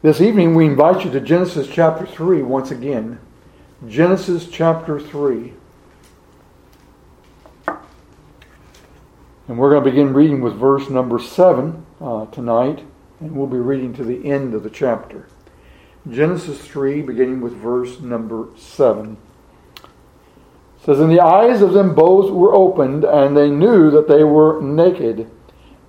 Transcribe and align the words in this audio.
This 0.00 0.20
evening, 0.20 0.54
we 0.54 0.64
invite 0.64 1.04
you 1.04 1.10
to 1.10 1.20
Genesis 1.20 1.66
chapter 1.66 2.06
3 2.06 2.42
once 2.42 2.70
again. 2.70 3.18
Genesis 3.88 4.46
chapter 4.48 5.00
3. 5.00 5.52
And 7.66 9.58
we're 9.58 9.70
going 9.70 9.82
to 9.82 9.90
begin 9.90 10.14
reading 10.14 10.40
with 10.40 10.54
verse 10.54 10.88
number 10.88 11.18
7 11.18 11.84
uh, 12.00 12.26
tonight, 12.26 12.84
and 13.18 13.34
we'll 13.34 13.48
be 13.48 13.58
reading 13.58 13.92
to 13.94 14.04
the 14.04 14.24
end 14.24 14.54
of 14.54 14.62
the 14.62 14.70
chapter. 14.70 15.26
Genesis 16.08 16.60
3, 16.60 17.02
beginning 17.02 17.40
with 17.40 17.54
verse 17.54 17.98
number 17.98 18.50
7. 18.56 19.16
It 19.74 19.82
says, 20.84 21.00
And 21.00 21.10
the 21.10 21.24
eyes 21.24 21.60
of 21.60 21.72
them 21.72 21.96
both 21.96 22.30
were 22.30 22.54
opened, 22.54 23.02
and 23.02 23.36
they 23.36 23.50
knew 23.50 23.90
that 23.90 24.06
they 24.06 24.22
were 24.22 24.62
naked. 24.62 25.28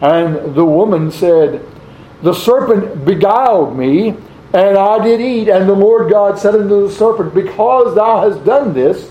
And 0.00 0.54
the 0.54 0.64
woman 0.64 1.10
said, 1.10 1.66
The 2.22 2.32
serpent 2.32 3.04
beguiled 3.04 3.76
me, 3.76 4.14
and 4.52 4.78
I 4.78 5.02
did 5.02 5.20
eat. 5.20 5.48
And 5.48 5.68
the 5.68 5.74
Lord 5.74 6.10
God 6.10 6.38
said 6.38 6.54
unto 6.54 6.86
the 6.86 6.94
serpent, 6.94 7.34
Because 7.34 7.94
thou 7.94 8.28
hast 8.28 8.44
done 8.44 8.74
this, 8.74 9.10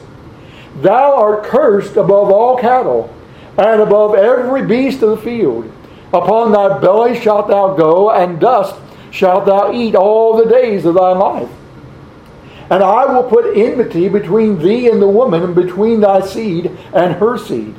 thou 0.82 1.16
art 1.16 1.44
cursed 1.44 1.98
above 1.98 2.32
all 2.32 2.58
cattle, 2.58 3.14
and 3.58 3.82
above 3.82 4.16
every 4.16 4.66
beast 4.66 5.02
of 5.02 5.10
the 5.10 5.18
field. 5.18 5.72
Upon 6.14 6.52
thy 6.52 6.80
belly 6.80 7.20
shalt 7.20 7.50
thou 7.50 7.76
go, 7.76 8.12
and 8.12 8.40
dust 8.40 8.76
shalt 9.12 9.46
thou 9.46 9.74
eat 9.74 9.96
all 9.96 10.38
the 10.38 10.50
days 10.50 10.86
of 10.86 10.96
thy 10.96 11.12
life. 11.12 11.50
And 12.70 12.84
I 12.84 13.06
will 13.06 13.24
put 13.24 13.58
enmity 13.58 14.08
between 14.10 14.60
thee 14.60 14.90
and 14.90 15.02
the 15.02 15.08
woman, 15.08 15.44
and 15.44 15.56
between 15.56 16.00
thy 16.00 16.22
seed 16.26 16.68
and 16.94 17.16
her 17.16 17.38
seed. 17.38 17.76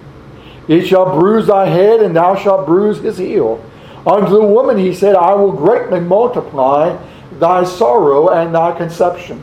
He 0.69 0.87
shall 0.87 1.19
bruise 1.19 1.49
thy 1.49 1.67
head, 1.67 2.01
and 2.01 2.15
thou 2.15 2.37
shalt 2.37 2.67
bruise 2.67 2.99
his 2.99 3.19
heel. 3.19 3.65
Unto 4.07 4.31
the 4.31 4.45
woman 4.45 4.79
he 4.79 4.95
said, 4.95 5.17
I 5.17 5.35
will 5.35 5.51
greatly 5.51 5.99
multiply 5.99 6.97
thy 7.33 7.65
sorrow 7.65 8.29
and 8.29 8.55
thy 8.55 8.77
conception. 8.77 9.43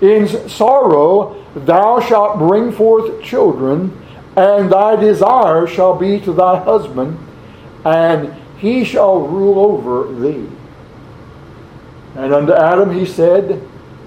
In 0.00 0.28
sorrow 0.48 1.42
thou 1.54 2.00
shalt 2.00 2.38
bring 2.38 2.72
forth 2.72 3.22
children, 3.22 3.96
and 4.36 4.70
thy 4.70 4.96
desire 4.96 5.66
shall 5.66 5.96
be 5.96 6.20
to 6.20 6.32
thy 6.32 6.58
husband, 6.58 7.18
and 7.84 8.34
he 8.58 8.84
shall 8.84 9.20
rule 9.20 9.58
over 9.58 10.12
thee. 10.12 10.48
And 12.16 12.34
unto 12.34 12.52
Adam 12.52 12.92
he 12.92 13.06
said, 13.06 13.62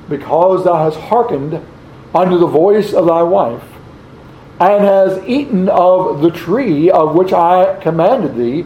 Because 0.09 0.66
thou 0.66 0.90
hast 0.90 0.97
hearkened 0.97 1.66
unto 2.13 2.38
the 2.38 2.47
voice 2.47 2.94
of 2.94 3.06
thy 3.06 3.23
wife, 3.23 3.63
and 4.61 4.83
has 4.83 5.27
eaten 5.27 5.67
of 5.69 6.22
the 6.22 6.29
tree 6.29 6.91
of 6.91 7.16
which 7.16 7.33
I 7.33 7.79
commanded 7.81 8.35
thee, 8.35 8.63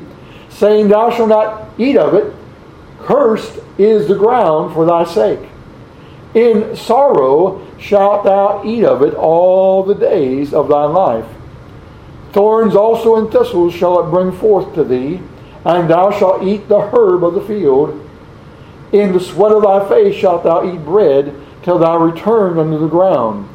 saying, 0.49 0.89
Thou 0.89 1.09
shalt 1.09 1.29
not 1.29 1.69
eat 1.77 1.95
of 1.95 2.13
it, 2.13 2.33
cursed 2.99 3.59
is 3.77 4.09
the 4.09 4.17
ground 4.17 4.73
for 4.73 4.85
thy 4.85 5.05
sake. 5.05 5.39
In 6.33 6.75
sorrow 6.75 7.65
shalt 7.79 8.25
thou 8.25 8.61
eat 8.65 8.83
of 8.83 9.03
it 9.03 9.13
all 9.13 9.83
the 9.83 9.95
days 9.95 10.53
of 10.53 10.67
thy 10.67 10.83
life. 10.83 11.27
Thorns 12.33 12.75
also 12.75 13.15
and 13.15 13.31
thistles 13.31 13.73
shall 13.73 14.05
it 14.05 14.11
bring 14.11 14.33
forth 14.33 14.75
to 14.75 14.83
thee, 14.83 15.21
and 15.63 15.89
thou 15.89 16.11
shalt 16.11 16.43
eat 16.43 16.67
the 16.67 16.89
herb 16.91 17.23
of 17.23 17.35
the 17.35 17.41
field. 17.41 18.01
In 18.91 19.13
the 19.13 19.21
sweat 19.21 19.53
of 19.53 19.63
thy 19.63 19.87
face 19.87 20.15
shalt 20.15 20.43
thou 20.43 20.69
eat 20.69 20.83
bread 20.83 21.33
till 21.63 21.79
thou 21.79 21.97
return 21.97 22.59
unto 22.59 22.79
the 22.79 22.89
ground. 22.89 23.47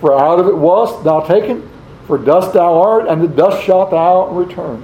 For 0.00 0.16
out 0.16 0.38
of 0.38 0.46
it 0.46 0.56
wast 0.56 1.02
thou 1.02 1.22
taken, 1.22 1.67
for 2.08 2.16
dust 2.16 2.54
thou 2.54 2.80
art, 2.80 3.06
and 3.06 3.22
the 3.22 3.28
dust 3.28 3.62
shalt 3.62 3.90
thou 3.90 4.28
return. 4.28 4.82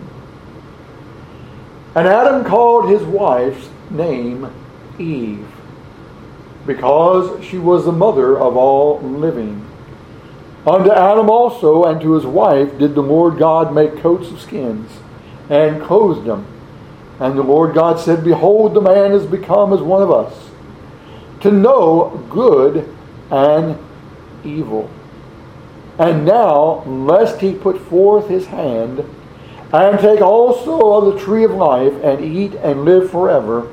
And 1.94 2.06
Adam 2.06 2.44
called 2.44 2.90
his 2.90 3.02
wife's 3.02 3.70
name 3.88 4.52
Eve, 4.98 5.48
because 6.66 7.42
she 7.42 7.56
was 7.56 7.86
the 7.86 7.92
mother 7.92 8.38
of 8.38 8.58
all 8.58 9.00
living. 9.00 9.66
Unto 10.66 10.92
Adam 10.92 11.30
also 11.30 11.84
and 11.84 11.98
to 12.02 12.12
his 12.12 12.26
wife 12.26 12.78
did 12.78 12.94
the 12.94 13.02
Lord 13.02 13.38
God 13.38 13.74
make 13.74 13.96
coats 13.96 14.30
of 14.30 14.42
skins, 14.42 14.90
and 15.48 15.82
clothed 15.82 16.26
them. 16.26 16.46
And 17.20 17.38
the 17.38 17.42
Lord 17.42 17.74
God 17.74 17.98
said, 17.98 18.22
Behold, 18.22 18.74
the 18.74 18.82
man 18.82 19.12
is 19.12 19.24
become 19.24 19.72
as 19.72 19.80
one 19.80 20.02
of 20.02 20.10
us, 20.10 20.50
to 21.40 21.50
know 21.50 22.22
good 22.28 22.86
and 23.30 23.78
evil. 24.44 24.90
And 25.98 26.24
now, 26.24 26.82
lest 26.84 27.40
he 27.40 27.54
put 27.54 27.80
forth 27.80 28.28
his 28.28 28.46
hand, 28.46 29.04
and 29.72 29.98
take 29.98 30.20
also 30.20 30.92
of 30.92 31.14
the 31.14 31.20
tree 31.20 31.44
of 31.44 31.52
life, 31.52 31.92
and 32.02 32.24
eat 32.24 32.54
and 32.54 32.84
live 32.84 33.10
forever. 33.10 33.72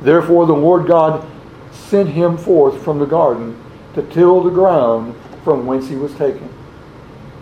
Therefore 0.00 0.46
the 0.46 0.54
Lord 0.54 0.86
God 0.86 1.26
sent 1.72 2.10
him 2.10 2.36
forth 2.36 2.82
from 2.82 2.98
the 2.98 3.06
garden 3.06 3.56
to 3.94 4.02
till 4.02 4.42
the 4.42 4.50
ground 4.50 5.14
from 5.44 5.66
whence 5.66 5.88
he 5.88 5.96
was 5.96 6.14
taken. 6.14 6.48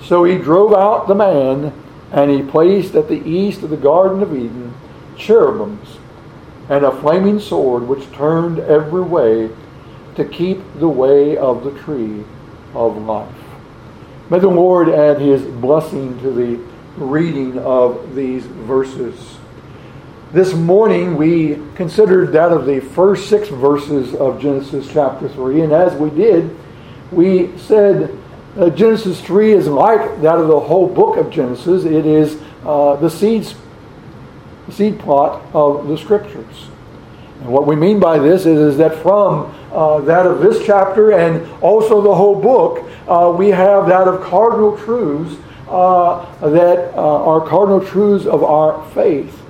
So 0.03 0.25
he 0.25 0.37
drove 0.37 0.75
out 0.75 1.09
the 1.09 1.15
man, 1.15 1.73
and 2.13 2.31
he 2.31 2.43
placed 2.43 2.95
at 2.95 3.09
the 3.09 3.27
east 3.29 3.63
of 3.63 3.71
the 3.71 3.77
Garden 3.77 4.23
of 4.23 4.35
Eden 4.35 4.75
cherubims 5.17 5.99
and 6.69 6.85
a 6.85 7.01
flaming 7.01 7.41
sword 7.41 7.87
which 7.87 8.11
turned 8.13 8.59
every 8.59 9.03
way 9.03 9.51
to 10.17 10.25
keep 10.25 10.61
the 10.79 10.89
way 10.89 11.37
of 11.37 11.65
the 11.65 11.73
tree 11.83 12.25
of 12.75 12.97
life. 12.97 13.44
May 14.31 14.39
the 14.39 14.49
Lord 14.49 14.89
add 14.89 15.21
his 15.21 15.43
blessing 15.43 16.19
to 16.21 16.31
the 16.31 16.57
reading 16.97 17.59
of 17.59 18.15
these 18.15 18.45
verses. 18.47 19.37
This 20.33 20.55
morning 20.55 21.17
we 21.17 21.61
considered 21.75 22.33
that 22.33 22.51
of 22.51 22.65
the 22.65 22.81
first 22.81 23.29
six 23.29 23.49
verses 23.49 24.15
of 24.15 24.41
Genesis 24.41 24.91
chapter 24.91 25.29
3, 25.29 25.61
and 25.61 25.73
as 25.75 25.95
we 25.95 26.09
did, 26.09 26.57
we 27.13 27.57
said 27.59 28.19
Genesis 28.75 29.21
3 29.21 29.53
is 29.53 29.69
like 29.69 30.23
that 30.23 30.39
of 30.39 30.49
the 30.49 30.59
whole 30.61 30.89
book 30.89 31.19
of 31.19 31.31
Genesis. 31.31 31.85
It 31.85 32.07
is 32.07 32.41
uh, 32.65 32.97
the 32.97 33.11
seeds, 33.11 33.55
seed 34.71 34.99
plot 34.99 35.43
of 35.53 35.87
the 35.87 35.99
scriptures. 35.99 36.69
And 37.41 37.49
what 37.49 37.67
we 37.67 37.77
mean 37.77 38.01
by 38.01 38.19
this 38.19 38.47
is, 38.47 38.59
is 38.59 38.79
that 38.79 39.03
from 39.03 39.55
uh, 39.75 40.01
that 40.03 40.25
of 40.25 40.41
this 40.41 40.65
chapter 40.65 41.13
and 41.13 41.51
also 41.61 42.01
the 42.01 42.15
whole 42.15 42.41
book, 42.41 42.89
uh, 43.09 43.35
we 43.37 43.49
have 43.49 43.89
that 43.89 44.07
of 44.07 44.23
cardinal 44.23 44.79
truths 44.79 45.37
uh, 45.69 46.49
that 46.49 46.95
uh, 46.95 47.25
are 47.25 47.41
cardinal 47.41 47.85
truths 47.85 48.25
of 48.25 48.45
our 48.45 48.89
faith. 48.93 49.41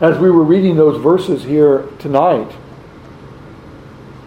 As 0.00 0.18
we 0.18 0.30
were 0.30 0.44
reading 0.44 0.76
those 0.76 1.00
verses 1.02 1.44
here 1.44 1.86
tonight, 1.98 2.50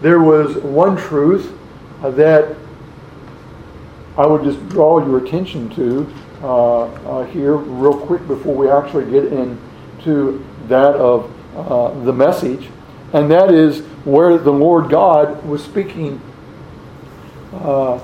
there 0.00 0.20
was 0.20 0.56
one 0.58 0.96
truth 0.96 1.58
uh, 2.02 2.10
that 2.10 2.56
I 4.16 4.26
would 4.26 4.44
just 4.44 4.68
draw 4.68 5.04
your 5.04 5.26
attention 5.26 5.68
to 5.70 6.04
here 7.32 7.56
real 7.56 7.98
quick 7.98 8.24
before 8.28 8.54
we 8.54 8.70
actually 8.70 9.10
get 9.10 9.32
into 9.32 10.44
that 10.68 10.94
of 10.94 11.33
the 11.54 12.12
message, 12.12 12.68
and 13.12 13.30
that 13.30 13.50
is 13.50 13.80
where 14.04 14.36
the 14.38 14.52
Lord 14.52 14.90
God 14.90 15.44
was 15.44 15.62
speaking. 15.62 16.20
Uh, 17.52 18.00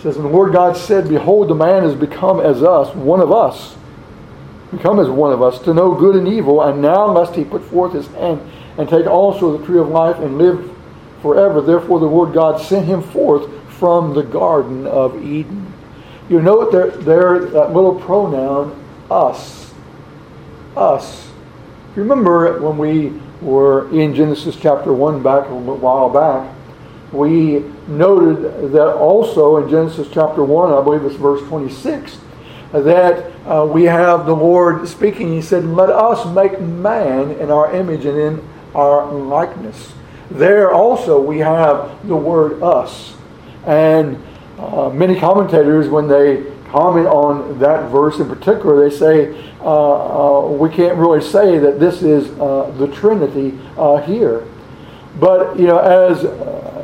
says, 0.00 0.16
And 0.16 0.24
the 0.24 0.30
Lord 0.30 0.52
God 0.52 0.76
said, 0.76 1.08
Behold, 1.08 1.48
the 1.48 1.54
man 1.54 1.82
has 1.82 1.94
become 1.94 2.40
as 2.40 2.62
us, 2.62 2.94
one 2.94 3.20
of 3.20 3.30
us, 3.30 3.76
become 4.70 4.98
as 4.98 5.08
one 5.08 5.32
of 5.32 5.42
us 5.42 5.58
to 5.60 5.74
know 5.74 5.94
good 5.94 6.16
and 6.16 6.26
evil, 6.26 6.62
and 6.62 6.80
now 6.80 7.06
lest 7.06 7.34
he 7.34 7.44
put 7.44 7.62
forth 7.64 7.92
his 7.92 8.06
hand 8.08 8.40
and 8.78 8.88
take 8.88 9.06
also 9.06 9.56
the 9.56 9.66
tree 9.66 9.78
of 9.78 9.88
life 9.88 10.16
and 10.16 10.38
live 10.38 10.74
forever. 11.20 11.60
Therefore 11.60 12.00
the 12.00 12.06
Lord 12.06 12.32
God 12.32 12.60
sent 12.60 12.86
him 12.86 13.02
forth 13.02 13.50
from 13.74 14.14
the 14.14 14.22
Garden 14.22 14.86
of 14.86 15.22
Eden. 15.22 15.72
You 16.28 16.40
note 16.40 16.72
there, 16.72 16.90
there 16.90 17.40
that 17.40 17.72
little 17.72 17.98
pronoun, 17.98 18.84
us. 19.10 19.59
Us. 20.76 21.30
Remember 21.96 22.60
when 22.60 22.78
we 22.78 23.12
were 23.40 23.90
in 23.90 24.14
Genesis 24.14 24.56
chapter 24.56 24.92
1 24.92 25.22
back 25.22 25.48
a 25.48 25.54
while 25.54 26.08
back, 26.08 26.54
we 27.12 27.64
noted 27.88 28.72
that 28.72 28.94
also 28.94 29.56
in 29.56 29.68
Genesis 29.68 30.08
chapter 30.12 30.44
1, 30.44 30.72
I 30.72 30.82
believe 30.82 31.04
it's 31.04 31.16
verse 31.16 31.42
26, 31.48 32.18
that 32.72 33.32
uh, 33.46 33.66
we 33.66 33.84
have 33.84 34.26
the 34.26 34.34
Lord 34.34 34.86
speaking. 34.86 35.32
He 35.32 35.42
said, 35.42 35.64
Let 35.64 35.90
us 35.90 36.32
make 36.32 36.60
man 36.60 37.32
in 37.32 37.50
our 37.50 37.74
image 37.74 38.04
and 38.04 38.16
in 38.16 38.48
our 38.74 39.12
likeness. 39.12 39.92
There 40.30 40.72
also 40.72 41.20
we 41.20 41.38
have 41.38 42.06
the 42.06 42.14
word 42.14 42.62
us. 42.62 43.16
And 43.66 44.22
uh, 44.58 44.90
many 44.90 45.18
commentators, 45.18 45.88
when 45.88 46.06
they 46.06 46.44
comment 46.70 47.06
on 47.06 47.58
that 47.58 47.90
verse 47.90 48.18
in 48.18 48.28
particular, 48.28 48.88
they 48.88 48.94
say 48.94 49.52
uh, 49.60 50.44
uh 50.44 50.50
we 50.50 50.70
can't 50.70 50.96
really 50.96 51.20
say 51.20 51.58
that 51.58 51.78
this 51.78 52.02
is 52.02 52.30
uh, 52.40 52.72
the 52.78 52.86
Trinity 52.88 53.58
uh, 53.76 53.98
here. 53.98 54.46
But, 55.18 55.58
you 55.58 55.66
know, 55.66 55.78
as 55.78 56.22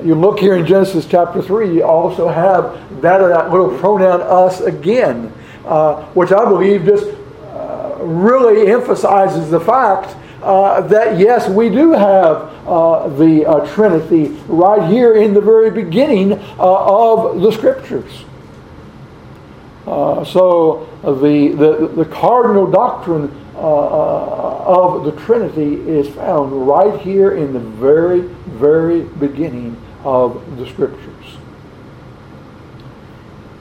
you 0.04 0.14
look 0.14 0.40
here 0.40 0.56
in 0.56 0.66
Genesis 0.66 1.06
chapter 1.06 1.40
3, 1.40 1.74
you 1.74 1.84
also 1.84 2.28
have 2.28 3.00
that, 3.02 3.18
that 3.18 3.50
little 3.50 3.76
pronoun 3.78 4.20
us 4.20 4.60
again, 4.60 5.32
uh, 5.64 6.04
which 6.06 6.32
I 6.32 6.44
believe 6.44 6.84
just 6.84 7.06
uh, 7.06 7.96
really 8.00 8.70
emphasizes 8.70 9.50
the 9.50 9.60
fact 9.60 10.16
uh, 10.42 10.80
that 10.82 11.18
yes, 11.18 11.48
we 11.48 11.68
do 11.68 11.92
have 11.92 12.36
uh, 12.66 13.08
the 13.08 13.46
uh, 13.46 13.66
Trinity 13.74 14.28
right 14.48 14.88
here 14.90 15.14
in 15.14 15.34
the 15.34 15.40
very 15.40 15.70
beginning 15.70 16.32
uh, 16.32 16.38
of 16.58 17.40
the 17.40 17.50
Scriptures. 17.50 18.24
So 19.86 20.88
the, 21.02 21.48
the, 21.48 21.88
the 21.88 22.04
cardinal 22.04 22.70
doctrine 22.70 23.30
of 23.54 25.04
the 25.04 25.12
Trinity 25.12 25.74
is 25.88 26.08
found 26.14 26.66
right 26.66 27.00
here 27.00 27.36
in 27.36 27.52
the 27.52 27.60
very, 27.60 28.20
very 28.20 29.02
beginning 29.02 29.80
of 30.04 30.58
the 30.58 30.66
Scriptures. 30.68 31.36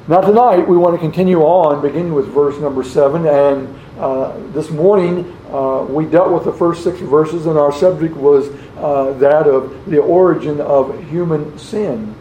Now, 0.07 0.21
tonight 0.21 0.67
we 0.67 0.77
want 0.77 0.93
to 0.93 0.99
continue 0.99 1.41
on, 1.41 1.81
beginning 1.81 2.13
with 2.13 2.27
verse 2.27 2.59
number 2.59 2.83
7. 2.83 3.25
And 3.25 3.75
uh, 3.97 4.37
this 4.51 4.69
morning 4.69 5.35
uh, 5.49 5.83
we 5.89 6.05
dealt 6.05 6.31
with 6.31 6.43
the 6.43 6.53
first 6.53 6.83
six 6.83 6.99
verses, 6.99 7.47
and 7.47 7.57
our 7.57 7.71
subject 7.71 8.15
was 8.15 8.49
uh, 8.77 9.13
that 9.13 9.47
of 9.47 9.89
the 9.89 9.97
origin 9.97 10.61
of 10.61 11.03
human 11.09 11.57
sin. 11.57 12.13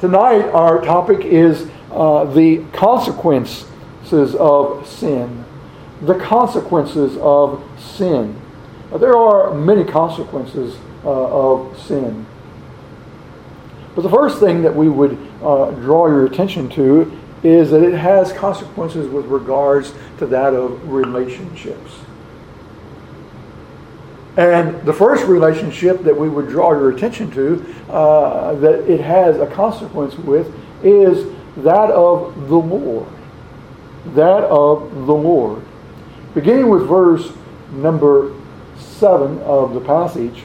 Tonight 0.00 0.48
our 0.52 0.80
topic 0.80 1.26
is 1.26 1.68
uh, 1.90 2.24
the 2.24 2.64
consequences 2.72 3.66
of 4.34 4.86
sin. 4.86 5.44
The 6.02 6.18
consequences 6.18 7.16
of 7.18 7.62
sin. 7.78 8.40
There 8.98 9.16
are 9.16 9.54
many 9.54 9.84
consequences 9.84 10.76
uh, 11.04 11.08
of 11.08 11.78
sin. 11.80 12.26
But 13.94 14.02
the 14.02 14.10
first 14.10 14.40
thing 14.40 14.62
that 14.62 14.74
we 14.74 14.88
would 14.88 15.18
uh, 15.42 15.70
draw 15.72 16.06
your 16.06 16.26
attention 16.26 16.68
to 16.70 17.18
is 17.42 17.70
that 17.70 17.82
it 17.82 17.94
has 17.94 18.32
consequences 18.32 19.08
with 19.08 19.26
regards 19.26 19.92
to 20.18 20.26
that 20.26 20.54
of 20.54 20.90
relationships. 20.90 21.92
And 24.36 24.80
the 24.86 24.92
first 24.92 25.26
relationship 25.26 26.02
that 26.04 26.16
we 26.16 26.28
would 26.28 26.48
draw 26.48 26.72
your 26.72 26.90
attention 26.90 27.30
to, 27.32 27.74
uh, 27.88 28.54
that 28.54 28.90
it 28.90 29.00
has 29.00 29.38
a 29.38 29.46
consequence 29.46 30.16
with, 30.16 30.52
is 30.84 31.26
that 31.58 31.90
of 31.90 32.48
the 32.48 32.56
Lord. 32.56 33.08
That 34.14 34.44
of 34.44 35.06
the 35.06 35.14
Lord. 35.14 35.62
Beginning 36.34 36.68
with 36.68 36.86
verse 36.86 37.32
number 37.72 38.34
7 38.78 39.38
of 39.40 39.74
the 39.74 39.80
passage, 39.80 40.44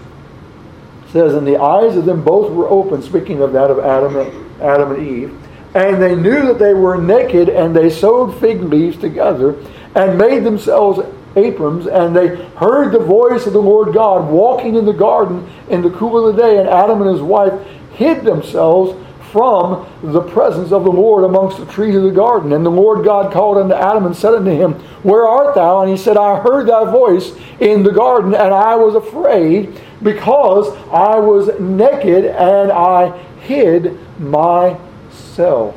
says, 1.15 1.33
And 1.33 1.47
the 1.47 1.61
eyes 1.61 1.95
of 1.95 2.05
them 2.05 2.23
both 2.23 2.51
were 2.51 2.67
open, 2.67 3.01
speaking 3.01 3.41
of 3.41 3.53
that 3.53 3.71
of 3.71 3.79
Adam 3.79 4.17
and, 4.17 4.61
Adam 4.61 4.91
and 4.91 5.07
Eve. 5.07 5.37
And 5.73 6.01
they 6.01 6.15
knew 6.15 6.45
that 6.47 6.59
they 6.59 6.73
were 6.73 6.97
naked, 6.97 7.49
and 7.49 7.75
they 7.75 7.89
sewed 7.89 8.39
fig 8.39 8.61
leaves 8.61 8.97
together 8.97 9.55
and 9.95 10.17
made 10.17 10.43
themselves 10.43 10.99
aprons. 11.35 11.87
And 11.87 12.15
they 12.15 12.35
heard 12.55 12.91
the 12.91 12.99
voice 12.99 13.45
of 13.45 13.53
the 13.53 13.61
Lord 13.61 13.93
God 13.93 14.29
walking 14.29 14.75
in 14.75 14.85
the 14.85 14.93
garden 14.93 15.49
in 15.69 15.81
the 15.81 15.89
cool 15.91 16.27
of 16.27 16.35
the 16.35 16.41
day. 16.41 16.57
And 16.57 16.67
Adam 16.67 17.01
and 17.01 17.11
his 17.11 17.21
wife 17.21 17.53
hid 17.93 18.23
themselves 18.23 18.93
from 19.35 19.85
the 20.01 20.21
presence 20.21 20.71
of 20.71 20.85
the 20.85 20.91
Lord 20.91 21.25
amongst 21.25 21.57
the 21.57 21.65
trees 21.65 21.93
of 21.93 22.03
the 22.03 22.09
garden. 22.09 22.53
And 22.53 22.65
the 22.65 22.69
Lord 22.69 23.03
God 23.03 23.33
called 23.33 23.57
unto 23.57 23.73
Adam 23.73 24.05
and 24.05 24.15
said 24.15 24.33
unto 24.33 24.49
him, 24.49 24.75
Where 25.03 25.27
art 25.27 25.55
thou? 25.55 25.81
And 25.81 25.91
he 25.91 25.97
said, 25.97 26.15
I 26.15 26.39
heard 26.39 26.67
thy 26.67 26.89
voice 26.89 27.33
in 27.59 27.83
the 27.83 27.91
garden, 27.91 28.33
and 28.33 28.53
I 28.53 28.75
was 28.75 28.95
afraid 28.95 29.77
because 30.01 30.69
I 30.89 31.19
was 31.19 31.59
naked 31.59 32.23
and 32.23 32.71
I 32.71 33.09
hid 33.39 33.99
myself. 34.21 35.75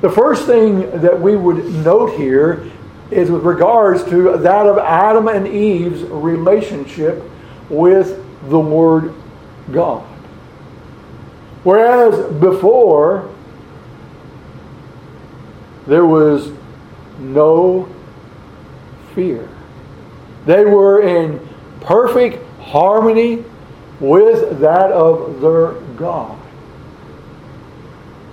The 0.00 0.10
first 0.10 0.46
thing 0.46 1.02
that 1.02 1.20
we 1.20 1.36
would 1.36 1.66
note 1.84 2.16
here 2.16 2.72
is 3.10 3.30
with 3.30 3.42
regards 3.42 4.04
to 4.04 4.38
that 4.38 4.66
of 4.66 4.78
Adam 4.78 5.28
and 5.28 5.46
Eve's 5.46 6.00
relationship 6.04 7.22
with 7.68 8.24
the 8.48 8.58
Lord 8.58 9.12
God. 9.70 10.08
Whereas 11.64 12.32
before, 12.40 13.32
there 15.86 16.06
was 16.06 16.50
no 17.18 17.88
fear. 19.14 19.48
They 20.46 20.64
were 20.64 21.02
in 21.02 21.40
perfect 21.80 22.44
harmony 22.60 23.44
with 24.00 24.60
that 24.60 24.90
of 24.90 25.40
their 25.40 25.72
God. 25.96 26.38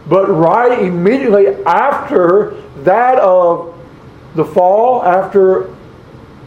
But 0.07 0.27
right 0.27 0.79
immediately 0.79 1.47
after 1.65 2.59
that 2.83 3.19
of 3.19 3.75
the 4.35 4.45
fall, 4.45 5.03
after 5.03 5.75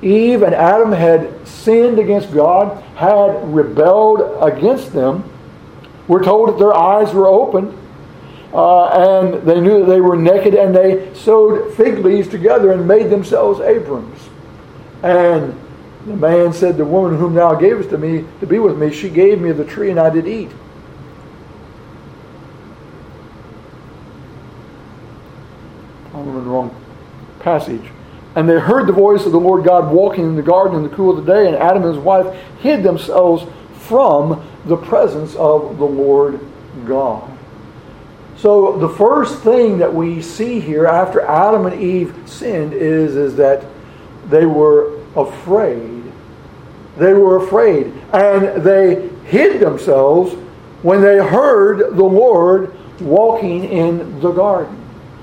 Eve 0.02 0.42
and 0.42 0.54
Adam 0.54 0.90
had 0.90 1.46
sinned 1.46 2.00
against 2.00 2.32
God, 2.32 2.82
had 2.96 3.54
rebelled 3.54 4.20
against 4.42 4.92
them, 4.92 5.31
we're 6.08 6.22
told 6.22 6.48
that 6.48 6.58
their 6.58 6.74
eyes 6.74 7.12
were 7.14 7.26
opened 7.26 7.78
uh, 8.52 8.86
and 8.88 9.46
they 9.46 9.60
knew 9.60 9.80
that 9.80 9.86
they 9.86 10.00
were 10.00 10.16
naked 10.16 10.54
and 10.54 10.74
they 10.74 11.12
sewed 11.14 11.74
fig 11.74 11.98
leaves 11.98 12.28
together 12.28 12.72
and 12.72 12.86
made 12.86 13.08
themselves 13.08 13.60
aprons. 13.60 14.28
And 15.02 15.58
the 16.06 16.16
man 16.16 16.52
said, 16.52 16.76
The 16.76 16.84
woman 16.84 17.18
whom 17.18 17.34
thou 17.34 17.54
gavest 17.54 17.90
to 17.90 17.98
me 17.98 18.24
to 18.40 18.46
be 18.46 18.58
with 18.58 18.76
me, 18.76 18.92
she 18.92 19.08
gave 19.08 19.40
me 19.40 19.52
the 19.52 19.64
tree 19.64 19.90
and 19.90 19.98
I 19.98 20.10
did 20.10 20.26
eat. 20.26 20.50
I'm 26.12 26.28
in 26.28 26.34
the 26.34 26.40
wrong 26.40 26.76
passage. 27.40 27.90
And 28.34 28.48
they 28.48 28.58
heard 28.58 28.86
the 28.86 28.92
voice 28.92 29.26
of 29.26 29.32
the 29.32 29.40
Lord 29.40 29.64
God 29.64 29.90
walking 29.90 30.24
in 30.24 30.36
the 30.36 30.42
garden 30.42 30.76
in 30.76 30.82
the 30.82 30.94
cool 30.94 31.18
of 31.18 31.24
the 31.24 31.32
day, 31.32 31.46
and 31.46 31.56
Adam 31.56 31.84
and 31.84 31.94
his 31.94 32.02
wife 32.02 32.34
hid 32.60 32.82
themselves 32.82 33.44
from 33.74 34.46
the 34.64 34.76
presence 34.76 35.34
of 35.34 35.78
the 35.78 35.84
Lord 35.84 36.40
God. 36.86 37.28
So 38.36 38.76
the 38.78 38.88
first 38.88 39.42
thing 39.42 39.78
that 39.78 39.92
we 39.92 40.20
see 40.20 40.58
here 40.58 40.86
after 40.86 41.20
Adam 41.20 41.66
and 41.66 41.80
Eve 41.80 42.14
sinned 42.26 42.72
is, 42.72 43.14
is 43.16 43.36
that 43.36 43.64
they 44.28 44.46
were 44.46 44.98
afraid. 45.14 46.02
They 46.96 47.12
were 47.12 47.44
afraid. 47.44 47.86
And 48.12 48.62
they 48.62 49.08
hid 49.26 49.60
themselves 49.60 50.34
when 50.82 51.00
they 51.00 51.18
heard 51.18 51.96
the 51.96 52.04
Lord 52.04 52.76
walking 53.00 53.64
in 53.64 54.20
the 54.20 54.32
garden. 54.32 54.76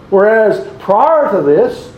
Whereas 0.09 0.65
prior 0.79 1.31
to 1.31 1.41
this, 1.41 1.93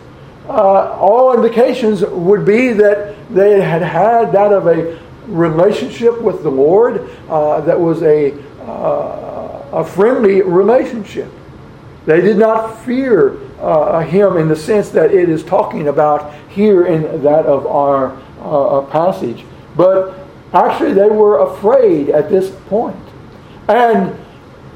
uh, 0.47 0.97
all 0.99 1.33
indications 1.33 2.01
would 2.01 2.45
be 2.45 2.73
that 2.73 3.15
they 3.29 3.61
had 3.61 3.81
had 3.81 4.31
that 4.31 4.51
of 4.51 4.67
a 4.67 4.99
relationship 5.31 6.21
with 6.21 6.43
the 6.43 6.49
Lord 6.51 7.09
uh, 7.29 7.61
that 7.61 7.79
was 7.79 8.03
a, 8.03 8.33
uh, 8.61 9.65
a 9.73 9.85
friendly 9.85 10.41
relationship. 10.41 11.31
They 12.05 12.21
did 12.21 12.37
not 12.37 12.83
fear 12.83 13.37
uh, 13.59 14.01
him 14.01 14.37
in 14.37 14.47
the 14.47 14.55
sense 14.55 14.89
that 14.89 15.11
it 15.13 15.29
is 15.29 15.43
talking 15.43 15.87
about 15.87 16.33
here 16.49 16.85
in 16.85 17.23
that 17.23 17.45
of 17.45 17.67
our 17.67 18.17
uh, 18.41 18.81
passage. 18.91 19.45
But 19.75 20.17
actually, 20.53 20.93
they 20.93 21.09
were 21.09 21.39
afraid 21.39 22.09
at 22.09 22.29
this 22.29 22.49
point. 22.67 22.97
And 23.67 24.17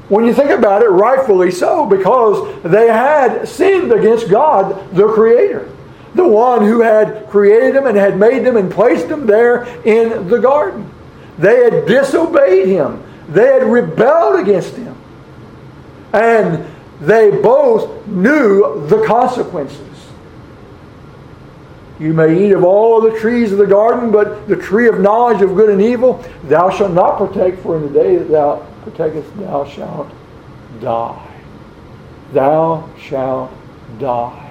When 0.08 0.24
you 0.24 0.32
think 0.32 0.50
about 0.50 0.82
it, 0.82 0.88
rightfully 0.88 1.50
so, 1.50 1.84
because 1.84 2.62
they 2.62 2.86
had 2.86 3.48
sinned 3.48 3.90
against 3.90 4.30
God, 4.30 4.94
the 4.94 5.08
Creator, 5.08 5.68
the 6.16 6.26
one 6.26 6.64
who 6.64 6.80
had 6.80 7.28
created 7.28 7.74
them 7.74 7.86
and 7.86 7.96
had 7.96 8.18
made 8.18 8.44
them 8.44 8.56
and 8.56 8.70
placed 8.70 9.08
them 9.08 9.26
there 9.26 9.64
in 9.84 10.28
the 10.28 10.38
garden. 10.38 10.90
They 11.38 11.64
had 11.64 11.86
disobeyed 11.86 12.66
Him, 12.66 13.02
they 13.28 13.46
had 13.46 13.64
rebelled 13.64 14.40
against 14.40 14.74
Him. 14.74 14.96
And 16.12 16.66
they 17.00 17.30
both 17.30 18.06
knew 18.06 18.86
the 18.88 19.04
consequences. 19.06 19.82
You 21.98 22.12
may 22.12 22.46
eat 22.46 22.52
of 22.52 22.62
all 22.62 22.98
of 22.98 23.12
the 23.12 23.18
trees 23.18 23.52
of 23.52 23.58
the 23.58 23.66
garden, 23.66 24.10
but 24.10 24.48
the 24.48 24.56
tree 24.56 24.88
of 24.88 25.00
knowledge 25.00 25.40
of 25.42 25.54
good 25.54 25.70
and 25.70 25.80
evil 25.80 26.22
thou 26.44 26.70
shalt 26.70 26.92
not 26.92 27.16
partake, 27.16 27.58
for 27.60 27.76
in 27.76 27.82
the 27.82 28.00
day 28.00 28.16
that 28.16 28.30
thou 28.30 28.66
partakest 28.84 29.34
thou 29.38 29.64
shalt 29.64 30.10
die. 30.80 31.26
Thou 32.32 32.88
shalt 32.98 33.50
die. 33.98 34.45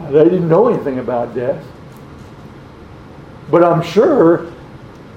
They 0.00 0.24
didn't 0.24 0.48
know 0.48 0.68
anything 0.68 0.98
about 0.98 1.34
death. 1.34 1.64
But 3.50 3.64
I'm 3.64 3.82
sure 3.82 4.52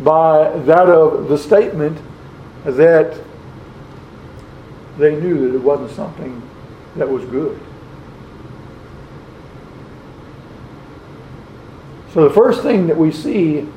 by 0.04 0.58
that 0.60 0.90
of 0.90 1.30
the 1.30 1.38
statement 1.38 2.00
that 2.66 3.20
they 4.98 5.16
knew 5.20 5.48
that 5.48 5.56
it 5.56 5.62
wasn't 5.62 5.92
something 5.92 6.42
that 6.96 7.10
was 7.10 7.24
good. 7.26 7.60
So 12.14 12.28
the 12.28 12.34
first 12.34 12.62
thing 12.62 12.88
that 12.88 12.98
we 12.98 13.12
see 13.12 13.68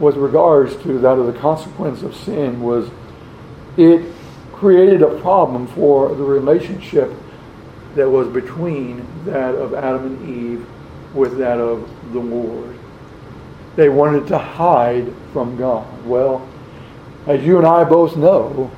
with 0.00 0.16
regards 0.16 0.74
to 0.82 0.98
that 1.00 1.18
of 1.18 1.26
the 1.26 1.38
consequence 1.38 2.02
of 2.02 2.16
sin 2.16 2.60
was 2.62 2.88
it 3.76 4.10
created 4.52 5.02
a 5.02 5.20
problem 5.20 5.66
for 5.66 6.14
the 6.14 6.22
relationship 6.22 7.12
that 7.94 8.08
was 8.08 8.28
between 8.28 9.06
that 9.24 9.54
of 9.54 9.74
Adam 9.74 10.06
and 10.06 10.28
Eve 10.28 10.66
with 11.14 11.38
that 11.38 11.58
of 11.58 11.88
the 12.12 12.20
Lord. 12.20 12.76
They 13.76 13.88
wanted 13.88 14.26
to 14.28 14.38
hide 14.38 15.12
from 15.32 15.56
God. 15.56 16.04
Well, 16.04 16.48
as 17.26 17.44
you 17.44 17.58
and 17.58 17.66
I 17.66 17.84
both 17.84 18.16
know, 18.16 18.70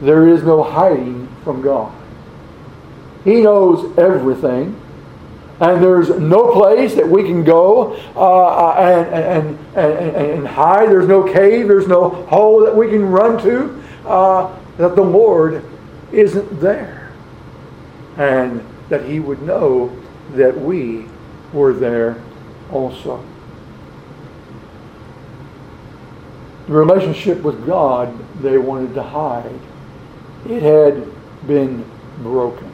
there 0.00 0.28
is 0.28 0.42
no 0.42 0.62
hiding 0.62 1.28
from 1.42 1.62
God. 1.62 1.92
He 3.24 3.40
knows 3.40 3.96
everything. 3.98 4.80
And 5.58 5.82
there's 5.82 6.10
no 6.10 6.52
place 6.52 6.94
that 6.96 7.08
we 7.08 7.22
can 7.22 7.42
go 7.42 7.94
uh, 8.14 8.74
and, 8.78 9.08
and, 9.08 9.58
and, 9.74 10.16
and, 10.16 10.46
hide. 10.46 10.90
There's 10.90 11.08
no 11.08 11.22
cave. 11.22 11.66
There's 11.66 11.88
no 11.88 12.10
hole 12.10 12.60
that 12.66 12.76
we 12.76 12.88
can 12.88 13.06
run 13.06 13.42
to. 13.42 13.82
Uh, 14.04 14.54
that 14.76 14.94
the 14.94 15.02
Lord 15.02 15.64
isn't 16.12 16.60
there. 16.60 16.95
And 18.16 18.64
that 18.88 19.04
He 19.04 19.20
would 19.20 19.42
know 19.42 19.96
that 20.32 20.58
we 20.58 21.06
were 21.52 21.72
there 21.72 22.22
also. 22.72 23.24
The 26.66 26.72
relationship 26.72 27.42
with 27.42 27.64
God 27.66 28.12
they 28.42 28.58
wanted 28.58 28.94
to 28.94 29.02
hide. 29.02 29.58
It 30.48 30.62
had 30.62 31.06
been 31.46 31.84
broken. 32.22 32.72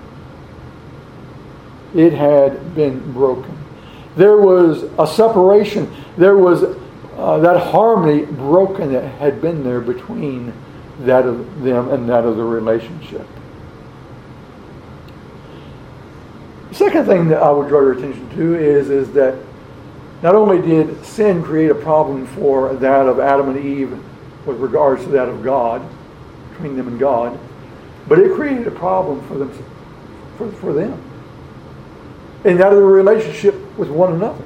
It 1.94 2.12
had 2.12 2.74
been 2.74 3.12
broken. 3.12 3.56
There 4.16 4.38
was 4.38 4.84
a 4.98 5.06
separation. 5.06 5.92
There 6.16 6.36
was 6.36 6.64
uh, 7.16 7.38
that 7.38 7.58
harmony 7.70 8.24
broken 8.24 8.92
that 8.92 9.04
had 9.04 9.40
been 9.40 9.62
there 9.62 9.80
between 9.80 10.52
that 11.00 11.26
of 11.26 11.62
them 11.62 11.90
and 11.90 12.08
that 12.08 12.24
of 12.24 12.36
the 12.36 12.44
relationship. 12.44 13.26
The 16.70 16.71
second 16.84 17.06
thing 17.06 17.28
that 17.28 17.40
I 17.40 17.50
would 17.50 17.68
draw 17.68 17.80
your 17.80 17.92
attention 17.92 18.28
to 18.30 18.56
is, 18.56 18.90
is 18.90 19.12
that 19.12 19.38
not 20.20 20.34
only 20.34 20.60
did 20.60 21.04
sin 21.04 21.40
create 21.40 21.70
a 21.70 21.76
problem 21.76 22.26
for 22.26 22.74
that 22.74 23.06
of 23.06 23.20
Adam 23.20 23.50
and 23.50 23.64
Eve 23.64 23.92
with 24.46 24.58
regards 24.58 25.04
to 25.04 25.10
that 25.10 25.28
of 25.28 25.44
God, 25.44 25.88
between 26.50 26.76
them 26.76 26.88
and 26.88 26.98
God, 26.98 27.38
but 28.08 28.18
it 28.18 28.34
created 28.34 28.66
a 28.66 28.72
problem 28.72 29.24
for 29.28 29.34
them, 29.34 29.64
for, 30.36 30.50
for 30.50 30.72
them, 30.72 31.00
in 32.44 32.56
that 32.56 32.72
of 32.72 32.78
the 32.78 32.82
relationship 32.82 33.54
with 33.78 33.88
one 33.88 34.14
another. 34.14 34.44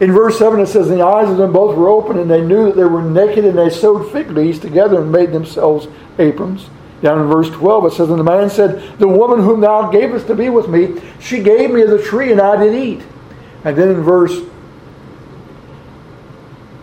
In 0.00 0.12
verse 0.12 0.38
7 0.38 0.60
it 0.60 0.66
says, 0.66 0.88
The 0.88 1.02
eyes 1.02 1.30
of 1.30 1.38
them 1.38 1.54
both 1.54 1.74
were 1.74 1.88
open, 1.88 2.18
and 2.18 2.30
they 2.30 2.42
knew 2.42 2.66
that 2.66 2.76
they 2.76 2.84
were 2.84 3.02
naked, 3.02 3.46
and 3.46 3.56
they 3.56 3.70
sewed 3.70 4.12
fig 4.12 4.30
leaves 4.30 4.58
together 4.58 5.00
and 5.00 5.10
made 5.10 5.32
themselves 5.32 5.88
aprons. 6.18 6.68
Down 7.02 7.20
in 7.20 7.28
verse 7.28 7.48
12 7.50 7.86
it 7.86 7.92
says, 7.92 8.10
And 8.10 8.18
the 8.18 8.24
man 8.24 8.50
said, 8.50 8.98
The 8.98 9.08
woman 9.08 9.40
whom 9.40 9.60
thou 9.60 9.90
gavest 9.90 10.26
to 10.26 10.34
be 10.34 10.48
with 10.48 10.68
me, 10.68 11.00
she 11.20 11.42
gave 11.42 11.70
me 11.70 11.82
of 11.82 11.90
the 11.90 12.02
tree, 12.02 12.32
and 12.32 12.40
I 12.40 12.56
did 12.56 12.74
eat. 12.74 13.02
And 13.64 13.76
then 13.76 13.90
in 13.90 14.02
verse 14.02 14.40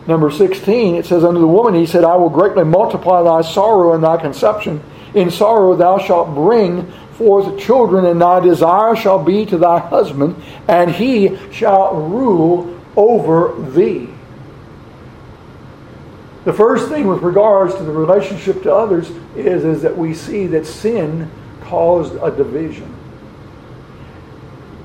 number 0.08 0.32
16, 0.32 0.96
it 0.96 1.06
says, 1.06 1.24
Unto 1.24 1.40
the 1.40 1.48
woman 1.48 1.74
he 1.74 1.86
said, 1.86 2.04
I 2.04 2.16
will 2.16 2.30
greatly 2.30 2.64
multiply 2.64 3.24
thy 3.24 3.42
sorrow 3.42 3.94
and 3.94 4.04
thy 4.04 4.18
conception. 4.18 4.82
In 5.14 5.32
sorrow 5.32 5.76
thou 5.76 5.98
shalt 5.98 6.34
bring 6.34 6.92
forth 7.18 7.60
children, 7.60 8.06
and 8.06 8.22
thy 8.22 8.40
desire 8.40 8.96
shall 8.96 9.24
be 9.24 9.46
to 9.48 9.58
thy 9.58 9.80
husband, 9.80 10.42
and 10.68 10.92
he 10.92 11.38
shall 11.52 11.96
rule 11.96 12.78
over 12.96 13.54
thee. 13.72 14.10
The 16.46 16.54
first 16.54 16.90
thing 16.90 17.08
with 17.08 17.24
regards 17.24 17.76
to 17.76 17.84
the 17.84 17.92
relationship 17.92 18.62
to 18.64 18.74
others 18.74 19.10
is, 19.36 19.66
is 19.66 19.82
that 19.82 19.98
we 19.98 20.14
see 20.14 20.46
that 20.48 20.66
sin 20.66 21.30
caused 21.62 22.16
a 22.22 22.30
division. 22.30 22.96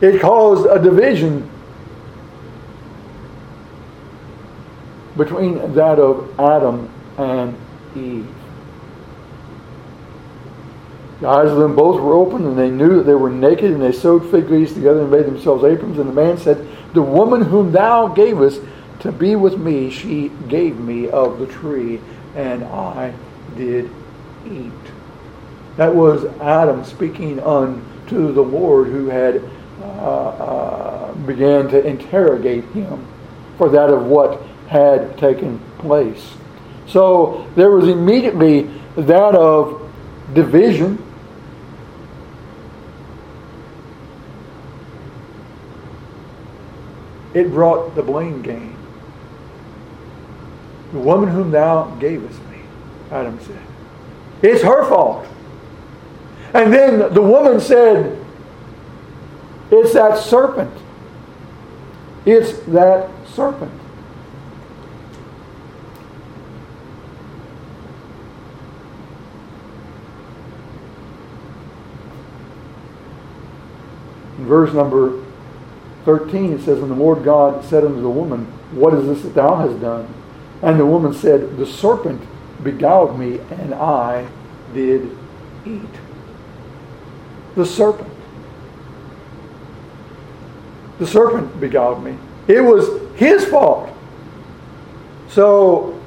It 0.01 0.21
caused 0.23 0.67
a 0.67 0.83
division 0.83 1.51
between 5.19 5.75
that 5.75 5.99
of 5.99 6.41
Adam 6.41 6.91
and 7.19 7.55
Eve. 7.95 8.27
The 11.21 11.29
eyes 11.29 11.51
of 11.51 11.59
them 11.59 11.77
both 11.77 12.01
were 12.01 12.15
open, 12.15 12.47
and 12.47 12.59
they 12.59 12.71
knew 12.71 12.97
that 12.97 13.03
they 13.03 13.15
were 13.15 13.29
naked, 13.29 13.71
and 13.73 13.83
they 13.83 13.93
sewed 13.93 14.31
fig 14.31 14.49
leaves 14.49 14.73
together 14.73 15.03
and 15.03 15.11
made 15.11 15.27
themselves 15.27 15.65
aprons. 15.65 15.99
And 15.99 16.09
the 16.09 16.15
man 16.15 16.39
said, 16.39 16.67
the 16.95 17.03
woman 17.03 17.43
whom 17.43 17.73
thou 17.73 18.09
gavest 18.09 18.63
to 19.01 19.13
be 19.13 19.37
with 19.37 19.59
me, 19.59 19.91
she 19.91 20.29
gave 20.49 20.79
me 20.79 21.09
of 21.09 21.39
the 21.39 21.47
tree, 21.47 22.01
and 22.35 22.65
I 22.65 23.15
did 23.57 23.91
eat. 24.51 24.73
That 25.77 25.95
was 25.95 26.25
Adam 26.41 26.85
speaking 26.85 27.41
unto 27.41 28.33
the 28.33 28.43
Lord 28.43 28.89
who 28.89 29.07
had 29.07 29.43
uh, 29.81 29.85
uh, 29.85 31.15
began 31.27 31.69
to 31.69 31.85
interrogate 31.87 32.65
him 32.67 33.07
for 33.57 33.71
that 33.71 33.91
of 33.91 34.07
what 34.07 34.43
had 34.69 35.17
taken 35.19 35.59
place. 35.79 36.35
So 36.87 37.49
there 37.57 37.71
was 37.71 37.89
immediately 37.89 38.63
that 38.97 39.35
of 39.35 39.91
division 40.35 41.03
it 47.33 47.51
brought 47.51 47.95
the 47.95 48.03
blame 48.03 48.43
game. 48.43 48.80
The 50.93 50.99
woman 50.99 51.29
whom 51.29 51.51
thou 51.51 51.95
gavest 52.01 52.41
me, 52.51 52.63
Adam 53.11 53.39
said. 53.41 53.61
It's 54.43 54.63
her 54.63 54.89
fault. 54.89 55.27
And 56.53 56.73
then 56.73 57.15
the 57.15 57.23
woman 57.23 57.61
said, 57.61 58.19
It's 59.71 59.93
that 59.93 60.19
serpent. 60.19 60.73
It's 62.27 62.59
that 62.65 63.09
serpent. 63.29 63.73
In 74.39 74.47
verse 74.47 74.73
number 74.73 75.23
13, 76.05 76.55
it 76.55 76.63
says, 76.63 76.81
And 76.81 76.91
the 76.91 76.95
Lord 76.97 77.23
God 77.23 77.65
said 77.65 77.85
unto 77.85 78.01
the 78.01 78.11
woman, 78.11 78.47
What 78.73 78.95
is 78.95 79.07
this 79.07 79.23
that 79.23 79.35
thou 79.35 79.55
hast 79.57 79.81
done? 79.81 80.13
And 80.63 80.79
the 80.79 80.87
woman 80.87 81.15
said, 81.15 81.57
The 81.57 81.67
serpent 81.67 82.23
beguiled 82.63 83.19
me, 83.19 83.41
and 83.51 83.75
I 83.75 84.29
did 84.75 85.17
eat. 85.67 85.83
The 87.55 87.65
serpent. 87.65 88.13
The 90.99 91.07
serpent 91.07 91.61
beguiled 91.61 92.05
me. 92.05 92.17
It 92.47 92.61
was 92.61 93.01
his 93.19 93.45
fault. 93.45 93.91
So, 95.29 95.99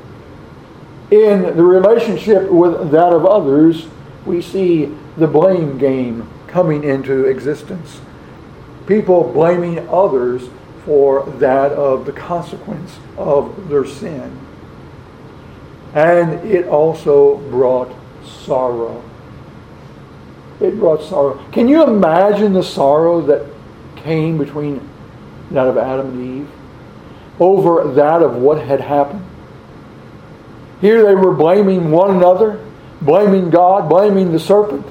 in 1.09 1.41
the 1.55 1.63
relationship 1.63 2.49
with 2.49 2.91
that 2.91 3.13
of 3.13 3.25
others, 3.25 3.87
we 4.25 4.41
see 4.41 4.95
the 5.17 5.27
blame 5.27 5.77
game 5.77 6.29
coming 6.47 6.83
into 6.83 7.25
existence 7.25 7.99
people 8.87 9.31
blaming 9.31 9.87
others 9.89 10.49
for 10.85 11.23
that 11.37 11.71
of 11.71 12.05
the 12.05 12.11
consequence 12.11 12.97
of 13.17 13.69
their 13.69 13.85
sin. 13.85 14.42
And 15.93 16.49
it 16.49 16.67
also 16.67 17.37
brought 17.49 17.93
sorrow. 18.25 19.03
It 20.59 20.79
brought 20.79 21.03
sorrow. 21.03 21.43
Can 21.51 21.67
you 21.67 21.83
imagine 21.83 22.53
the 22.53 22.63
sorrow 22.63 23.21
that 23.21 23.45
came 23.97 24.37
between 24.37 24.87
that 25.51 25.67
of 25.67 25.77
Adam 25.77 26.09
and 26.09 26.41
Eve 26.41 26.49
over 27.39 27.93
that 27.93 28.21
of 28.21 28.37
what 28.37 28.63
had 28.63 28.81
happened? 28.81 29.23
Here 30.81 31.05
they 31.05 31.15
were 31.15 31.33
blaming 31.33 31.91
one 31.91 32.17
another, 32.17 32.59
blaming 33.01 33.49
God, 33.49 33.87
blaming 33.87 34.31
the 34.31 34.39
serpent, 34.39 34.85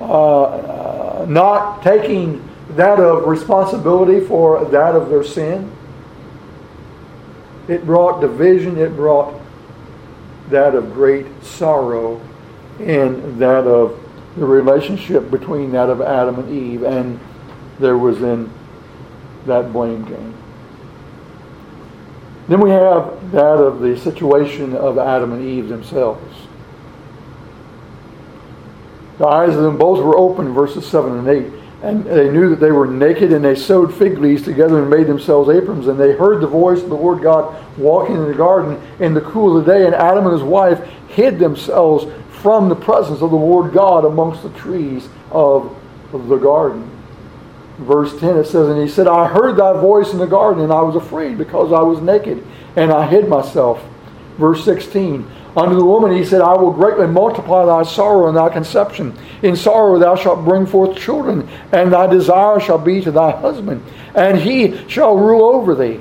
uh, 0.00 0.42
uh, 0.42 1.26
not 1.28 1.82
taking 1.82 2.46
that 2.70 3.00
of 3.00 3.26
responsibility 3.26 4.24
for 4.24 4.64
that 4.66 4.94
of 4.94 5.08
their 5.08 5.24
sin. 5.24 5.72
It 7.68 7.84
brought 7.84 8.20
division, 8.20 8.78
it 8.78 8.94
brought 8.94 9.35
that 10.50 10.74
of 10.74 10.92
great 10.92 11.26
sorrow, 11.42 12.20
and 12.78 13.38
that 13.38 13.66
of 13.66 13.98
the 14.36 14.44
relationship 14.44 15.30
between 15.30 15.72
that 15.72 15.88
of 15.88 16.00
Adam 16.00 16.38
and 16.38 16.50
Eve, 16.50 16.82
and 16.82 17.18
there 17.78 17.96
was 17.96 18.22
in 18.22 18.50
that 19.46 19.72
blame 19.72 20.04
game. 20.04 20.34
Then 22.48 22.60
we 22.60 22.70
have 22.70 23.32
that 23.32 23.58
of 23.58 23.80
the 23.80 23.98
situation 23.98 24.76
of 24.76 24.98
Adam 24.98 25.32
and 25.32 25.44
Eve 25.44 25.68
themselves. 25.68 26.46
The 29.18 29.26
eyes 29.26 29.56
of 29.56 29.62
them 29.62 29.78
both 29.78 30.04
were 30.04 30.16
open, 30.16 30.52
verses 30.52 30.86
7 30.86 31.18
and 31.18 31.28
8. 31.28 31.65
And 31.86 32.04
they 32.04 32.28
knew 32.28 32.50
that 32.50 32.58
they 32.58 32.72
were 32.72 32.86
naked, 32.86 33.32
and 33.32 33.44
they 33.44 33.54
sewed 33.54 33.94
fig 33.94 34.18
leaves 34.18 34.42
together 34.42 34.80
and 34.80 34.90
made 34.90 35.06
themselves 35.06 35.48
aprons. 35.48 35.86
And 35.86 36.00
they 36.00 36.12
heard 36.12 36.40
the 36.40 36.48
voice 36.48 36.82
of 36.82 36.88
the 36.88 36.96
Lord 36.96 37.22
God 37.22 37.78
walking 37.78 38.16
in 38.16 38.26
the 38.26 38.34
garden 38.34 38.80
in 38.98 39.14
the 39.14 39.20
cool 39.20 39.56
of 39.56 39.64
the 39.64 39.72
day. 39.72 39.86
And 39.86 39.94
Adam 39.94 40.24
and 40.24 40.32
his 40.32 40.42
wife 40.42 40.84
hid 41.08 41.38
themselves 41.38 42.12
from 42.42 42.68
the 42.68 42.74
presence 42.74 43.22
of 43.22 43.30
the 43.30 43.36
Lord 43.36 43.72
God 43.72 44.04
amongst 44.04 44.42
the 44.42 44.50
trees 44.50 45.08
of 45.30 45.76
the 46.12 46.38
garden. 46.38 46.90
Verse 47.78 48.18
10 48.18 48.36
it 48.36 48.44
says, 48.44 48.68
And 48.68 48.80
he 48.80 48.88
said, 48.88 49.06
I 49.06 49.28
heard 49.28 49.56
thy 49.56 49.74
voice 49.80 50.12
in 50.12 50.18
the 50.18 50.26
garden, 50.26 50.64
and 50.64 50.72
I 50.72 50.80
was 50.80 50.96
afraid 50.96 51.38
because 51.38 51.72
I 51.72 51.82
was 51.82 52.00
naked, 52.00 52.44
and 52.74 52.90
I 52.90 53.06
hid 53.06 53.28
myself. 53.28 53.84
Verse 54.38 54.64
16 54.64 55.30
Unto 55.56 55.74
the 55.74 55.84
woman 55.84 56.14
he 56.14 56.24
said, 56.24 56.42
I 56.42 56.54
will 56.54 56.70
greatly 56.70 57.06
multiply 57.06 57.64
thy 57.64 57.82
sorrow 57.82 58.28
and 58.28 58.36
thy 58.36 58.50
conception. 58.50 59.16
In 59.42 59.56
sorrow 59.56 59.98
thou 59.98 60.14
shalt 60.14 60.44
bring 60.44 60.66
forth 60.66 60.98
children, 60.98 61.48
and 61.72 61.92
thy 61.92 62.06
desire 62.06 62.60
shall 62.60 62.78
be 62.78 63.00
to 63.00 63.10
thy 63.10 63.30
husband, 63.30 63.82
and 64.14 64.38
he 64.38 64.86
shall 64.86 65.16
rule 65.16 65.54
over 65.54 65.74
thee. 65.74 65.98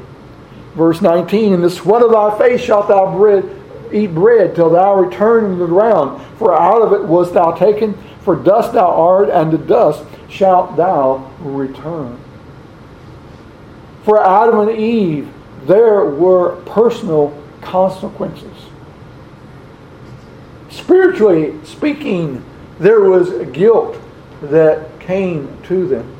Verse 0.75 1.01
19, 1.01 1.53
In 1.53 1.61
the 1.61 1.69
sweat 1.69 2.03
of 2.03 2.11
thy 2.11 2.37
face 2.37 2.59
shalt 2.59 2.89
thou 2.89 3.15
bread, 3.17 3.49
eat 3.93 4.13
bread 4.13 4.55
till 4.55 4.69
thou 4.69 4.95
return 4.95 5.51
to 5.51 5.55
the 5.55 5.67
ground, 5.67 6.21
for 6.37 6.53
out 6.53 6.81
of 6.81 6.91
it 6.91 7.05
wast 7.05 7.33
thou 7.33 7.51
taken, 7.51 7.97
for 8.19 8.35
dust 8.35 8.73
thou 8.73 8.89
art, 8.89 9.29
and 9.29 9.51
to 9.51 9.57
dust 9.57 10.03
shalt 10.27 10.75
thou 10.75 11.31
return. 11.39 12.19
For 14.03 14.21
Adam 14.21 14.67
and 14.67 14.77
Eve, 14.77 15.31
there 15.65 16.03
were 16.03 16.57
personal 16.65 17.33
consequences. 17.61 18.54
Spiritually 20.75 21.53
speaking, 21.63 22.43
there 22.79 22.99
was 22.99 23.31
guilt 23.53 23.97
that 24.41 24.99
came 24.99 25.57
to 25.63 25.87
them. 25.87 26.15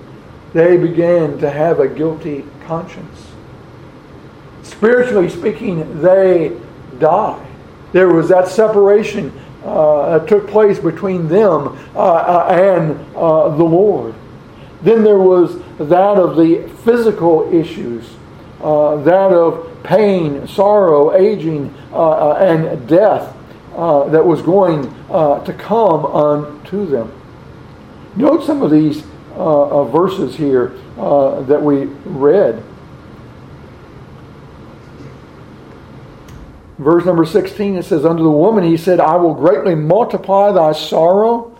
They 0.53 0.77
began 0.77 1.38
to 1.39 1.51
have 1.51 1.81
a 1.81 1.89
guilty 1.89 2.45
conscience. 2.65 3.27
Spiritually 4.63 5.29
speaking, 5.29 6.01
they 6.01 6.57
died. 7.00 7.45
There 7.91 8.07
was 8.07 8.29
that 8.29 8.47
separation 8.47 9.33
uh, 9.65 10.19
that 10.19 10.29
took 10.29 10.47
place 10.47 10.79
between 10.79 11.27
them 11.27 11.77
uh, 11.93 12.00
uh, 12.00 12.47
and 12.50 12.91
uh, 13.13 13.50
the 13.50 13.63
Lord. 13.63 14.15
Then 14.83 15.03
there 15.03 15.19
was 15.19 15.59
that 15.79 16.17
of 16.17 16.38
the 16.38 16.69
physical 16.85 17.53
issues, 17.53 18.05
uh, 18.62 18.95
that 19.03 19.31
of 19.33 19.83
pain, 19.83 20.47
sorrow, 20.47 21.13
aging, 21.13 21.75
uh, 21.91 22.33
and 22.33 22.88
death 22.88 23.35
uh, 23.75 24.09
that 24.09 24.25
was 24.25 24.41
going 24.41 24.88
uh, 25.09 25.43
to 25.43 25.53
come 25.53 26.05
unto 26.05 26.85
them. 26.85 27.11
Note 28.15 28.43
some 28.43 28.61
of 28.61 28.71
these 28.71 29.03
uh, 29.35 29.81
uh 29.81 29.83
verses 29.85 30.35
here 30.35 30.73
uh, 30.97 31.41
that 31.41 31.61
we 31.61 31.85
read. 32.05 32.63
Verse 36.77 37.05
number 37.05 37.25
16, 37.25 37.77
it 37.77 37.83
says, 37.83 38.05
Unto 38.05 38.23
the 38.23 38.29
woman 38.29 38.63
he 38.63 38.77
said, 38.77 38.99
I 38.99 39.15
will 39.15 39.33
greatly 39.33 39.75
multiply 39.75 40.51
thy 40.51 40.73
sorrow 40.73 41.57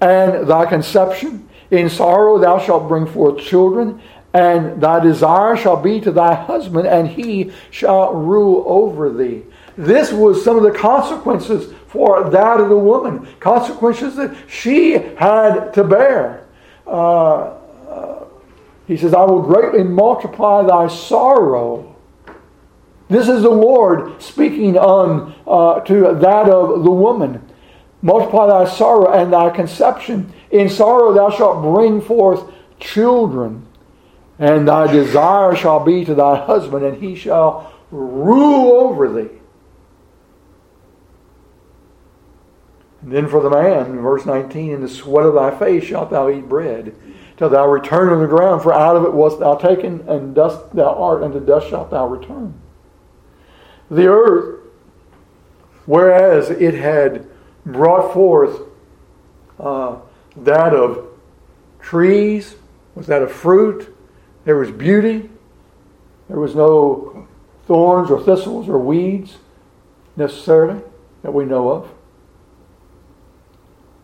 and 0.00 0.48
thy 0.48 0.66
conception. 0.66 1.48
In 1.70 1.88
sorrow 1.88 2.38
thou 2.38 2.58
shalt 2.58 2.88
bring 2.88 3.06
forth 3.06 3.38
children, 3.38 4.00
and 4.32 4.80
thy 4.80 5.00
desire 5.00 5.56
shall 5.56 5.76
be 5.76 6.00
to 6.00 6.10
thy 6.10 6.34
husband, 6.34 6.86
and 6.86 7.08
he 7.08 7.52
shall 7.70 8.14
rule 8.14 8.64
over 8.66 9.12
thee. 9.12 9.42
This 9.78 10.10
was 10.10 10.42
some 10.42 10.56
of 10.56 10.64
the 10.64 10.76
consequences 10.76 11.72
for 11.86 12.28
that 12.30 12.60
of 12.60 12.68
the 12.68 12.76
woman, 12.76 13.28
consequences 13.38 14.16
that 14.16 14.36
she 14.48 14.94
had 14.94 15.72
to 15.74 15.84
bear. 15.84 16.44
Uh, 16.84 17.54
uh, 17.88 18.24
he 18.88 18.96
says, 18.96 19.14
I 19.14 19.22
will 19.22 19.40
greatly 19.40 19.84
multiply 19.84 20.66
thy 20.66 20.88
sorrow. 20.88 21.94
This 23.08 23.28
is 23.28 23.42
the 23.42 23.50
Lord 23.50 24.20
speaking 24.20 24.76
on 24.76 25.32
uh, 25.46 25.78
to 25.82 26.12
that 26.12 26.48
of 26.48 26.82
the 26.82 26.90
woman. 26.90 27.48
Multiply 28.02 28.48
thy 28.48 28.68
sorrow 28.68 29.12
and 29.12 29.32
thy 29.32 29.50
conception. 29.50 30.32
In 30.50 30.68
sorrow 30.68 31.12
thou 31.12 31.30
shalt 31.30 31.62
bring 31.62 32.00
forth 32.00 32.52
children, 32.80 33.64
and 34.40 34.66
thy 34.66 34.90
desire 34.90 35.54
shall 35.54 35.84
be 35.84 36.04
to 36.04 36.16
thy 36.16 36.44
husband, 36.44 36.84
and 36.84 37.00
he 37.00 37.14
shall 37.14 37.72
rule 37.92 38.72
over 38.72 39.12
thee. 39.12 39.37
And 43.02 43.12
then 43.12 43.28
for 43.28 43.40
the 43.40 43.50
man, 43.50 44.00
verse 44.00 44.26
19, 44.26 44.72
in 44.72 44.80
the 44.80 44.88
sweat 44.88 45.26
of 45.26 45.34
thy 45.34 45.56
face 45.56 45.84
shalt 45.84 46.10
thou 46.10 46.28
eat 46.28 46.48
bread, 46.48 46.94
till 47.36 47.48
thou 47.48 47.68
return 47.68 48.12
on 48.12 48.20
the 48.20 48.26
ground, 48.26 48.62
for 48.62 48.72
out 48.72 48.96
of 48.96 49.04
it 49.04 49.12
wast 49.12 49.38
thou 49.38 49.54
taken, 49.54 50.00
and 50.08 50.34
dust 50.34 50.74
thou 50.74 50.94
art, 50.94 51.22
and 51.22 51.32
to 51.32 51.40
dust 51.40 51.68
shalt 51.68 51.90
thou 51.90 52.08
return. 52.08 52.54
The 53.90 54.06
earth, 54.06 54.60
whereas 55.86 56.50
it 56.50 56.74
had 56.74 57.26
brought 57.64 58.12
forth 58.12 58.60
uh, 59.60 59.96
that 60.36 60.74
of 60.74 61.06
trees, 61.80 62.56
was 62.94 63.06
that 63.06 63.22
of 63.22 63.30
fruit, 63.30 63.94
there 64.44 64.56
was 64.56 64.70
beauty, 64.70 65.30
there 66.28 66.40
was 66.40 66.54
no 66.54 67.26
thorns 67.66 68.10
or 68.10 68.20
thistles 68.20 68.68
or 68.68 68.78
weeds 68.78 69.38
necessarily 70.16 70.82
that 71.22 71.32
we 71.32 71.44
know 71.44 71.70
of. 71.70 71.90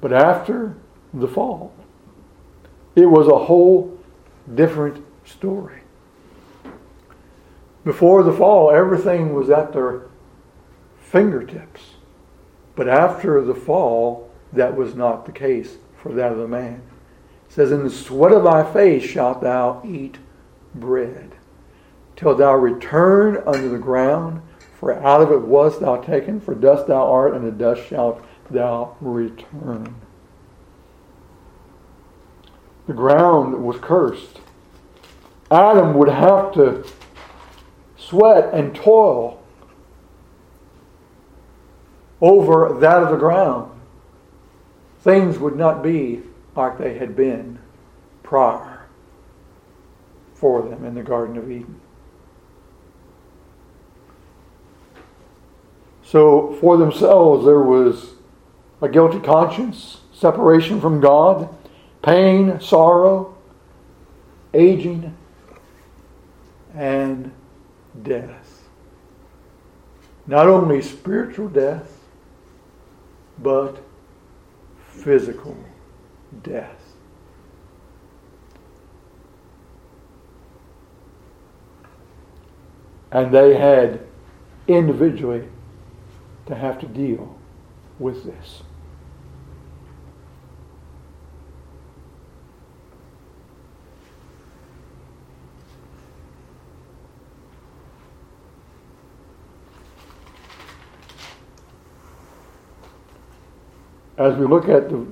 But 0.04 0.12
after 0.12 0.76
the 1.14 1.26
fall, 1.26 1.72
it 2.94 3.06
was 3.06 3.26
a 3.26 3.46
whole 3.46 3.98
different 4.54 5.02
story. 5.24 5.80
Before 7.86 8.22
the 8.22 8.34
fall, 8.34 8.70
everything 8.70 9.32
was 9.32 9.48
at 9.48 9.72
their 9.72 10.02
fingertips. 11.00 11.92
But 12.76 12.86
after 12.86 13.42
the 13.42 13.54
fall, 13.54 14.30
that 14.52 14.76
was 14.76 14.94
not 14.94 15.24
the 15.24 15.32
case 15.32 15.78
for 15.96 16.12
that 16.12 16.32
of 16.32 16.38
the 16.38 16.48
man. 16.48 16.82
It 17.48 17.54
says, 17.54 17.72
In 17.72 17.82
the 17.82 17.88
sweat 17.88 18.32
of 18.32 18.44
thy 18.44 18.70
face 18.74 19.04
shalt 19.04 19.40
thou 19.40 19.80
eat 19.86 20.18
bread, 20.74 21.30
till 22.14 22.34
thou 22.34 22.52
return 22.52 23.42
unto 23.46 23.70
the 23.70 23.78
ground, 23.78 24.42
for 24.78 24.92
out 25.02 25.22
of 25.22 25.32
it 25.32 25.48
wast 25.48 25.80
thou 25.80 25.96
taken, 25.96 26.42
for 26.42 26.54
dust 26.54 26.88
thou 26.88 27.10
art, 27.10 27.32
and 27.32 27.46
the 27.46 27.50
dust 27.50 27.88
shalt 27.88 28.22
thou 28.50 28.96
return. 29.00 29.94
The 32.86 32.92
ground 32.92 33.64
was 33.64 33.78
cursed. 33.78 34.40
Adam 35.50 35.94
would 35.94 36.08
have 36.08 36.52
to 36.54 36.84
sweat 37.96 38.52
and 38.52 38.74
toil 38.74 39.42
over 42.20 42.76
that 42.80 43.02
of 43.02 43.10
the 43.10 43.16
ground. 43.16 43.70
Things 45.00 45.38
would 45.38 45.56
not 45.56 45.82
be 45.82 46.22
like 46.56 46.78
they 46.78 46.98
had 46.98 47.16
been 47.16 47.58
prior 48.22 48.86
for 50.34 50.62
them 50.62 50.84
in 50.84 50.94
the 50.94 51.02
Garden 51.02 51.36
of 51.36 51.50
Eden. 51.50 51.80
So, 56.02 56.56
for 56.60 56.76
themselves, 56.76 57.44
there 57.44 57.62
was 57.62 58.14
a 58.80 58.88
guilty 58.88 59.20
conscience, 59.20 59.98
separation 60.12 60.80
from 60.80 61.00
God, 61.00 61.48
pain, 62.02 62.60
sorrow, 62.60 63.36
aging, 64.52 65.16
and 66.74 67.32
death. 68.02 68.68
Not 70.26 70.48
only 70.48 70.82
spiritual 70.82 71.48
death, 71.48 72.00
but 73.38 73.82
physical 74.88 75.56
death. 76.42 76.80
And 83.10 83.32
they 83.32 83.54
had 83.54 84.00
individually 84.66 85.46
to 86.46 86.54
have 86.54 86.80
to 86.80 86.86
deal 86.86 87.33
with 87.98 88.24
this. 88.24 88.62
as 104.16 104.34
we 104.36 104.46
look 104.46 104.68
at 104.68 104.88
the, 104.88 105.06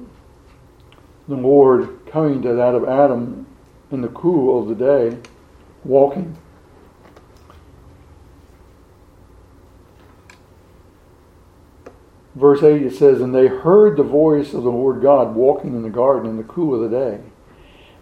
the 1.28 1.34
Lord 1.34 2.06
coming 2.06 2.42
to 2.42 2.54
that 2.54 2.74
of 2.74 2.88
Adam 2.88 3.46
in 3.90 4.00
the 4.00 4.08
cool 4.08 4.60
of 4.60 4.68
the 4.68 4.74
day, 4.74 5.18
walking, 5.84 6.36
verse 12.34 12.62
8 12.62 12.82
it 12.82 12.94
says, 12.94 13.20
And 13.20 13.34
they 13.34 13.46
heard 13.46 13.96
the 13.96 14.02
voice 14.02 14.54
of 14.54 14.62
the 14.62 14.70
Lord 14.70 15.02
God 15.02 15.34
walking 15.34 15.74
in 15.74 15.82
the 15.82 15.90
garden 15.90 16.30
in 16.30 16.36
the 16.36 16.44
cool 16.44 16.74
of 16.74 16.90
the 16.90 16.96
day. 16.96 17.20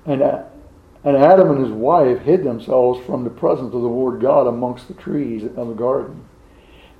And, 0.06 0.22
and 0.22 1.16
Adam 1.16 1.50
and 1.50 1.64
his 1.64 1.72
wife 1.72 2.20
hid 2.20 2.44
themselves 2.44 3.04
from 3.04 3.24
the 3.24 3.30
presence 3.30 3.74
of 3.74 3.82
the 3.82 3.88
Lord 3.88 4.20
God 4.20 4.46
amongst 4.46 4.88
the 4.88 4.94
trees 4.94 5.44
of 5.44 5.68
the 5.68 5.74
garden. 5.74 6.24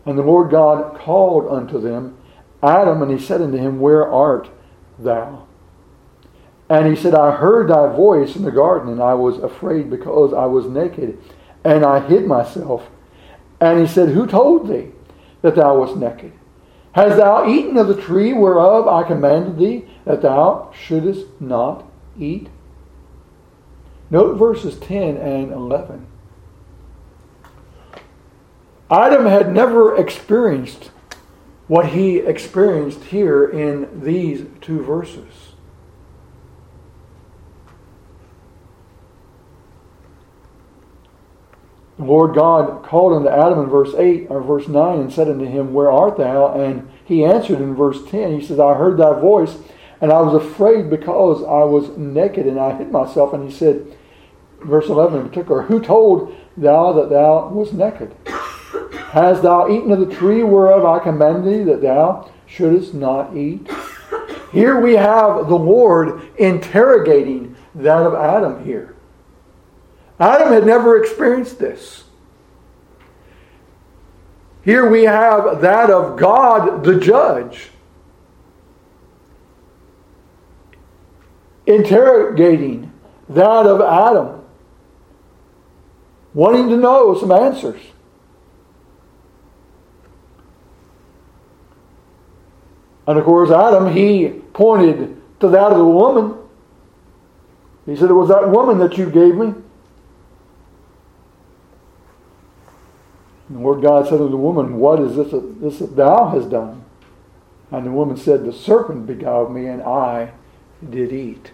And 0.07 0.19
the 0.19 0.23
Lord 0.23 0.51
God 0.51 0.99
called 0.99 1.47
unto 1.51 1.81
them, 1.81 2.16
Adam, 2.62 3.03
and 3.03 3.11
he 3.11 3.25
said 3.25 3.40
unto 3.40 3.57
him, 3.57 3.81
Where 3.81 4.07
art 4.07 4.51
thou? 4.99 5.47
And 6.69 6.87
he 6.87 7.01
said, 7.01 7.14
I 7.14 7.33
heard 7.33 7.69
thy 7.69 7.95
voice 7.95 8.37
in 8.37 8.45
the 8.45 8.53
garden, 8.53 8.93
and 8.93 9.03
I 9.03 9.14
was 9.14 9.38
afraid 9.38 9.90
because 9.90 10.33
I 10.33 10.47
was 10.47 10.66
naked, 10.66 11.19
and 11.64 11.85
I 11.85 12.07
hid 12.07 12.27
myself. 12.27 12.88
And 13.61 13.81
he 13.81 13.87
said, 13.87 14.11
Who 14.11 14.27
told 14.27 14.69
thee 14.69 14.90
that 15.43 15.57
thou 15.57 15.79
wast 15.79 15.97
naked? 15.97 16.33
Hast 16.92 17.16
thou 17.16 17.46
eaten 17.46 17.76
of 17.76 17.87
the 17.87 18.00
tree 18.00 18.33
whereof 18.33 18.88
I 18.88 19.05
commanded 19.05 19.59
thee 19.59 19.87
that 20.05 20.22
thou 20.22 20.72
shouldest 20.74 21.26
not 21.40 21.85
eat? 22.18 22.48
Note 24.11 24.37
verses 24.37 24.79
10 24.79 25.16
and 25.16 25.53
11. 25.53 26.07
Adam 28.90 29.26
had 29.26 29.53
never 29.53 29.96
experienced 29.96 30.90
what 31.68 31.90
he 31.90 32.18
experienced 32.18 33.05
here 33.05 33.44
in 33.44 34.03
these 34.03 34.46
two 34.61 34.83
verses. 34.83 35.50
The 42.01 42.07
Lord 42.07 42.35
God 42.35 42.83
called 42.83 43.13
unto 43.13 43.29
Adam 43.29 43.59
in 43.59 43.67
verse 43.69 43.93
8 43.95 44.29
or 44.31 44.41
verse 44.41 44.67
9 44.67 45.01
and 45.01 45.13
said 45.13 45.29
unto 45.29 45.45
him, 45.45 45.75
Where 45.75 45.93
art 45.93 46.17
thou? 46.17 46.51
And 46.59 46.91
he 47.05 47.27
answered 47.27 47.61
in 47.61 47.75
verse 47.75 48.03
10, 48.11 48.41
He 48.41 48.47
says, 48.47 48.59
I 48.59 48.73
heard 48.73 48.97
thy 48.97 49.21
voice, 49.21 49.59
and 50.01 50.11
I 50.11 50.23
was 50.23 50.43
afraid 50.43 50.89
because 50.89 51.43
I 51.43 51.63
was 51.65 51.95
naked, 51.99 52.47
and 52.47 52.59
I 52.59 52.75
hid 52.75 52.91
myself. 52.91 53.35
And 53.35 53.45
he 53.45 53.55
said, 53.55 53.99
verse 54.61 54.89
11 54.89 55.21
in 55.21 55.29
particular, 55.29 55.61
Who 55.61 55.79
told 55.79 56.35
thou 56.57 56.95
that 56.95 57.11
thou 57.11 57.51
was 57.51 57.75
naked? 57.75 58.17
Hast 59.11 59.43
thou 59.43 59.69
eaten 59.69 59.91
of 59.91 60.01
the 60.01 60.17
tree 60.17 60.43
whereof 60.43 60.87
I 60.87 61.05
commanded 61.05 61.45
thee 61.45 61.71
that 61.71 61.83
thou 61.83 62.31
shouldest 62.47 62.95
not 62.95 63.37
eat? 63.37 63.71
Here 64.53 64.81
we 64.81 64.95
have 64.95 65.49
the 65.49 65.55
Lord 65.55 66.23
interrogating 66.39 67.57
that 67.75 68.07
of 68.07 68.15
Adam 68.15 68.65
here. 68.65 68.97
Adam 70.21 70.53
had 70.53 70.67
never 70.67 71.03
experienced 71.03 71.59
this. 71.59 72.05
Here 74.63 74.89
we 74.89 75.05
have 75.05 75.63
that 75.63 75.89
of 75.91 76.19
God 76.19 76.85
the 76.85 77.01
judge 77.01 77.71
interrogating 81.67 82.93
that 83.31 83.67
of 83.67 83.81
Adam, 83.81 84.45
wanting 86.35 86.69
to 86.69 86.77
know 86.77 87.19
some 87.19 87.33
answers. 87.33 87.81
And 93.07 93.19
of 93.19 93.25
course, 93.25 93.51
Adam, 93.51 93.95
he 93.95 94.29
pointed 94.53 95.21
to 95.41 95.49
that 95.49 95.73
of 95.73 95.79
the 95.79 95.85
woman. 95.85 96.37
He 97.87 97.97
said, 97.97 98.11
It 98.11 98.15
was 98.15 98.29
that 98.29 98.51
woman 98.51 98.79
that 98.79 98.99
you 98.99 99.09
gave 99.09 99.35
me. 99.35 99.55
And 103.51 103.59
the 103.59 103.63
Lord 103.63 103.83
God 103.83 104.05
said 104.05 104.19
to 104.19 104.29
the 104.29 104.37
woman, 104.37 104.79
What 104.79 105.01
is 105.01 105.17
this, 105.17 105.33
this 105.33 105.81
that 105.81 105.97
thou 105.97 106.29
hast 106.29 106.51
done? 106.51 106.85
And 107.73 107.85
the 107.85 107.91
woman 107.91 108.17
said, 108.17 108.45
The 108.45 108.53
serpent 108.53 109.09
beguiled 109.09 109.53
me, 109.53 109.67
and 109.67 109.83
I 109.83 110.31
did 110.89 111.13
eat. 111.13 111.51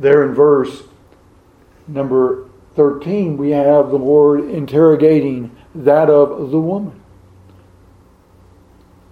There 0.00 0.26
in 0.26 0.34
verse 0.34 0.84
number 1.86 2.48
13, 2.76 3.36
we 3.36 3.50
have 3.50 3.90
the 3.90 3.98
Lord 3.98 4.48
interrogating 4.48 5.54
that 5.74 6.08
of 6.08 6.50
the 6.50 6.60
woman. 6.60 7.02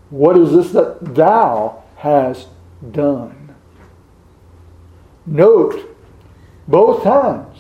What 0.08 0.38
is 0.38 0.52
this 0.52 0.72
that 0.72 1.14
thou 1.14 1.82
hast 1.96 2.48
done? 2.92 3.54
Note 5.26 5.94
both 6.66 7.02
times. 7.02 7.58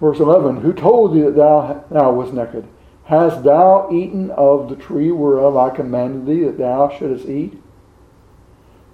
Verse 0.00 0.18
11 0.18 0.62
Who 0.62 0.72
told 0.72 1.14
thee 1.14 1.22
that 1.22 1.36
thou, 1.36 1.84
thou 1.90 2.12
wast 2.12 2.32
naked? 2.32 2.66
Hast 3.04 3.42
thou 3.42 3.88
eaten 3.92 4.30
of 4.30 4.68
the 4.68 4.76
tree 4.76 5.10
whereof 5.10 5.56
I 5.56 5.70
commanded 5.70 6.26
thee 6.26 6.44
that 6.44 6.58
thou 6.58 6.88
shouldest 6.88 7.28
eat? 7.28 7.60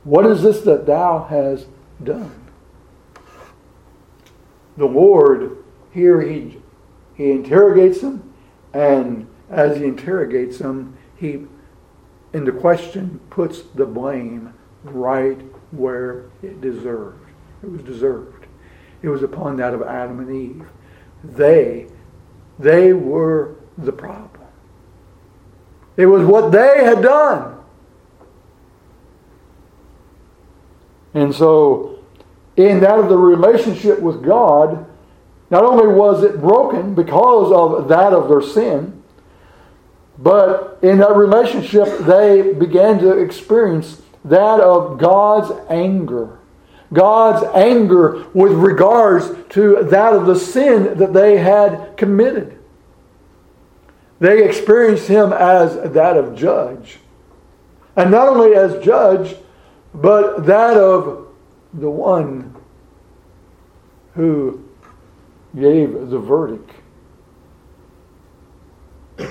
What 0.05 0.27
is 0.27 0.43
this 0.43 0.61
that 0.63 0.87
thou 0.87 1.25
hast 1.25 1.67
done? 2.03 2.43
The 4.77 4.87
Lord, 4.87 5.59
here 5.93 6.21
he 6.21 6.61
he 7.17 7.31
interrogates 7.31 8.03
them, 8.03 8.35
and 8.75 9.27
as 9.49 9.79
he 9.79 9.85
interrogates 9.85 10.59
them, 10.59 10.99
he, 11.17 11.47
in 12.35 12.45
the 12.45 12.53
question, 12.53 13.21
puts 13.31 13.63
the 13.63 13.87
blame 13.87 14.53
right 14.85 15.41
where 15.71 16.27
it 16.43 16.61
deserved. 16.61 17.27
It 17.63 17.71
was 17.71 17.83
deserved. 17.83 18.47
It 19.01 19.09
was 19.09 19.23
upon 19.23 19.57
that 19.57 19.73
of 19.73 19.83
Adam 19.83 20.21
and 20.21 20.31
Eve. 20.31 20.67
They, 21.35 21.87
they 22.59 22.93
were 22.93 23.57
the 23.79 23.93
problem. 23.93 24.47
It 25.97 26.07
was 26.07 26.27
what 26.27 26.53
they 26.53 26.85
had 26.85 27.03
done. 27.03 27.59
And 31.15 31.35
so, 31.35 31.99
in 32.57 32.81
that 32.81 32.99
of 32.99 33.09
the 33.09 33.17
relationship 33.17 34.01
with 34.01 34.23
God, 34.23 34.87
not 35.51 35.65
only 35.65 35.87
was 35.87 36.23
it 36.23 36.41
broken 36.41 36.95
because 36.95 37.53
of 37.53 37.89
that 37.89 38.13
of 38.13 38.29
their 38.29 38.43
sin, 38.43 39.03
but 40.19 40.79
in 40.83 40.99
that 40.99 41.15
relationship 41.15 41.99
they 42.01 42.53
began 42.53 42.99
to 42.99 43.19
experience 43.19 44.03
that 44.25 44.61
of 44.61 44.99
God's 44.99 45.53
anger. 45.71 46.39
God's 46.93 47.45
anger 47.55 48.27
with 48.33 48.53
regards 48.53 49.27
to 49.51 49.83
that 49.85 50.13
of 50.13 50.27
the 50.27 50.39
sin 50.39 50.99
that 50.99 51.13
they 51.13 51.39
had 51.39 51.97
committed. 51.97 52.59
They 54.19 54.45
experienced 54.45 55.09
him 55.09 55.33
as 55.33 55.75
that 55.93 56.17
of 56.17 56.35
judge. 56.37 56.99
And 57.97 58.11
not 58.11 58.29
only 58.29 58.55
as 58.55 58.83
judge, 58.85 59.37
but 59.95 60.47
that 60.47 60.77
of 60.77 61.29
the 61.73 61.91
one 61.91 62.55
who 64.15 64.67
gave 65.55 66.09
the 66.11 66.19
verdict. 66.19 66.71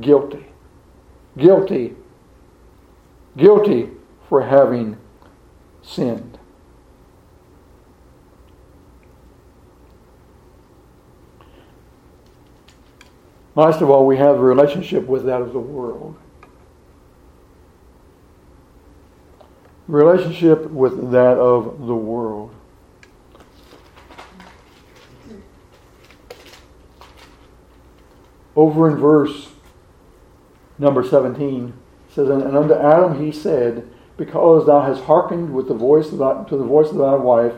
Guilty. 0.00 0.46
Guilty. 1.36 1.94
Guilty 3.36 3.90
for 4.28 4.42
having 4.42 4.96
sinned. 5.86 6.38
Last 13.54 13.80
of 13.80 13.88
all, 13.88 14.04
we 14.04 14.18
have 14.18 14.36
a 14.36 14.40
relationship 14.40 15.06
with 15.06 15.24
that 15.24 15.40
of 15.40 15.54
the 15.54 15.58
world. 15.58 16.16
Relationship 19.88 20.68
with 20.70 21.12
that 21.12 21.38
of 21.38 21.86
the 21.86 21.94
world. 21.94 22.54
Over 28.54 28.90
in 28.90 28.96
verse 28.96 29.50
number 30.78 31.02
17, 31.02 31.72
says, 32.10 32.28
And 32.28 32.56
unto 32.56 32.74
Adam 32.74 33.24
he 33.24 33.32
said, 33.32 33.88
Because 34.16 34.66
thou 34.66 34.80
hast 34.80 35.04
hearkened 35.04 35.52
with 35.52 35.68
the 35.68 35.74
voice 35.74 36.12
of 36.12 36.18
thy, 36.18 36.44
to 36.44 36.56
the 36.56 36.64
voice 36.64 36.90
of 36.90 36.96
thy 36.96 37.14
wife, 37.14 37.52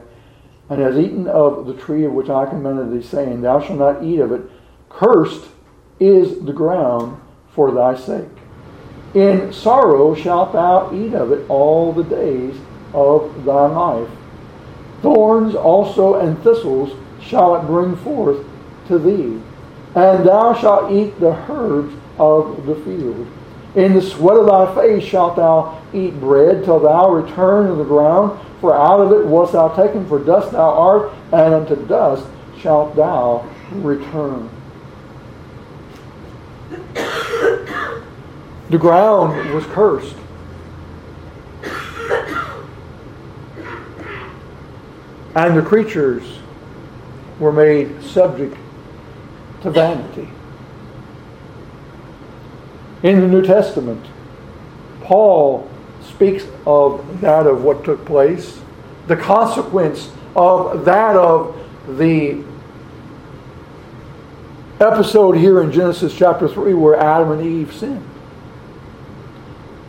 and 0.69 0.81
hast 0.81 0.99
eaten 0.99 1.27
of 1.27 1.67
the 1.67 1.75
tree 1.75 2.05
of 2.05 2.13
which 2.13 2.29
I 2.29 2.47
commanded 2.47 2.93
thee, 2.93 3.07
saying, 3.07 3.41
Thou 3.41 3.61
shalt 3.61 3.79
not 3.79 4.03
eat 4.03 4.21
of 4.21 4.33
it, 4.33 4.43
cursed 4.89 5.47
is 6.01 6.45
the 6.45 6.53
ground 6.53 7.21
for 7.51 7.71
thy 7.71 7.97
sake. 7.97 8.29
In 9.15 9.53
sorrow 9.53 10.15
shalt 10.15 10.53
thou 10.53 10.93
eat 10.93 11.15
of 11.15 11.33
it 11.33 11.49
all 11.49 11.93
the 11.93 12.05
days 12.05 12.57
of 12.93 13.45
thy 13.45 13.67
life. 13.67 14.09
Thorns 15.03 15.55
also 15.55 16.17
and 16.17 16.39
thistles 16.43 16.91
shall 17.21 17.57
it 17.57 17.67
bring 17.67 17.97
forth 17.97 18.45
to 18.89 18.99
thee, 18.99 19.41
and 19.95 20.27
thou 20.27 20.55
shalt 20.55 20.93
eat 20.93 21.19
the 21.21 21.33
herbs 21.51 21.95
of 22.19 22.67
the 22.67 22.75
field. 22.77 23.27
In 23.75 23.95
the 23.95 24.03
sweat 24.03 24.39
of 24.39 24.47
thy 24.47 24.75
face 24.75 25.05
shalt 25.05 25.37
thou 25.37 25.81
eat 25.93 26.19
bread 26.19 26.65
till 26.65 26.81
thou 26.81 27.11
return 27.11 27.69
to 27.69 27.75
the 27.75 27.85
ground, 27.85 28.39
for 28.61 28.75
out 28.75 29.01
of 29.01 29.13
it 29.13 29.27
wast 29.27 29.53
thou 29.53 29.69
taken, 29.69 30.07
for 30.09 30.19
dust 30.19 30.53
thou 30.53 30.71
art, 30.71 31.13
and 31.33 31.55
unto 31.55 31.77
dust 31.87 32.27
shalt 32.59 32.97
thou 32.97 33.49
return. 33.73 34.49
The 38.71 38.79
ground 38.79 39.55
was 39.55 39.65
cursed. 39.67 40.17
And 45.35 45.57
the 45.57 45.63
creatures 45.63 46.41
were 47.39 47.53
made 47.53 48.03
subject 48.03 48.57
to 49.63 49.71
vanity. 49.71 50.29
In 53.03 53.21
the 53.21 53.29
New 53.29 53.43
Testament, 53.43 54.05
Paul 55.03 55.71
speaks 56.03 56.45
of 56.67 57.21
that 57.21 57.47
of 57.47 57.63
what 57.63 57.85
took 57.85 58.05
place, 58.05 58.61
the 59.07 59.17
consequence 59.17 60.11
of 60.35 60.85
that 60.85 61.17
of 61.17 61.57
the 61.97 62.43
episode 64.81 65.37
here 65.37 65.63
in 65.63 65.73
Genesis 65.73 66.15
chapter 66.17 66.49
3 66.49 66.75
where 66.75 66.97
Adam 66.97 67.33
and 67.33 67.43
Eve 67.43 67.73
sinned. 67.73 68.09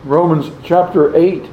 Romans 0.03 0.51
chapter 0.63 1.15
8 1.15 1.45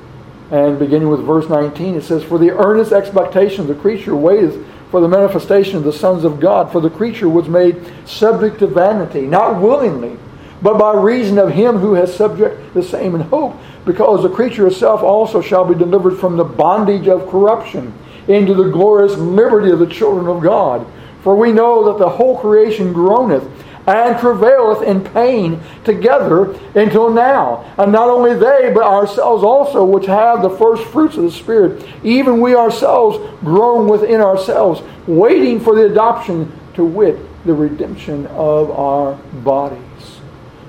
and 0.51 0.79
beginning 0.79 1.09
with 1.09 1.21
verse 1.25 1.49
19 1.49 1.97
it 1.97 2.03
says 2.03 2.23
for 2.23 2.39
the 2.39 2.53
earnest 2.53 2.93
expectation 2.93 3.63
of 3.63 3.67
the 3.67 3.75
creature 3.75 4.15
waiteth 4.15 4.65
for 4.91 5.01
the 5.01 5.09
manifestation 5.09 5.77
of 5.77 5.83
the 5.83 5.93
sons 5.93 6.23
of 6.23 6.39
God 6.39 6.71
for 6.71 6.81
the 6.81 6.89
creature 6.89 7.29
was 7.29 7.49
made 7.49 7.85
subject 8.07 8.61
to 8.61 8.69
vanity 8.69 9.23
not 9.23 9.61
willingly 9.61 10.17
but 10.63 10.79
by 10.79 10.95
reason 10.95 11.39
of 11.39 11.51
him 11.51 11.79
who 11.79 11.95
has 11.95 12.15
subject 12.15 12.75
the 12.75 12.83
same 12.83 13.15
in 13.15 13.23
hope, 13.23 13.57
because 13.85 14.23
the 14.23 14.29
creature 14.29 14.67
itself 14.67 15.03
also 15.03 15.41
shall 15.41 15.65
be 15.65 15.75
delivered 15.75 16.19
from 16.19 16.37
the 16.37 16.45
bondage 16.45 17.09
of 17.09 17.29
corruption 17.29 17.93
into 18.29 18.55
the 18.55 18.71
glorious 18.71 19.17
liberty 19.17 19.71
of 19.71 19.79
the 19.79 19.87
children 19.87 20.27
of 20.27 20.43
God. 20.43 20.87
For 21.23 21.37
we 21.37 21.53
know 21.53 21.85
that 21.87 21.99
the 21.99 22.09
whole 22.09 22.39
creation 22.39 22.93
groaneth 22.93 23.45
and 23.87 24.19
travaileth 24.19 24.83
in 24.83 25.05
pain 25.05 25.61
together 25.85 26.53
until 26.75 27.11
now. 27.11 27.73
And 27.79 27.93
not 27.93 28.09
only 28.09 28.35
they, 28.35 28.73
but 28.75 28.83
ourselves 28.83 29.45
also, 29.45 29.85
which 29.85 30.07
have 30.07 30.43
the 30.43 30.51
first 30.51 30.83
fruits 30.85 31.17
of 31.17 31.23
the 31.23 31.31
Spirit, 31.31 31.87
even 32.03 32.41
we 32.41 32.57
ourselves 32.57 33.19
groan 33.45 33.87
within 33.87 34.21
ourselves, 34.21 34.83
waiting 35.07 35.61
for 35.61 35.77
the 35.77 35.87
adoption 35.87 36.53
to 36.75 36.85
wit, 36.85 37.17
the 37.45 37.55
redemption 37.55 38.27
of 38.29 38.73
our 38.73 39.15
bodies. 39.45 39.86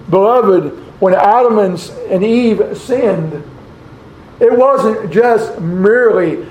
Beloved, 0.09 0.73
when 1.01 1.13
Adam 1.13 1.59
and 1.59 2.23
Eve 2.23 2.77
sinned, 2.77 3.43
it 4.39 4.57
wasn't 4.57 5.11
just 5.11 5.59
merely 5.59 6.47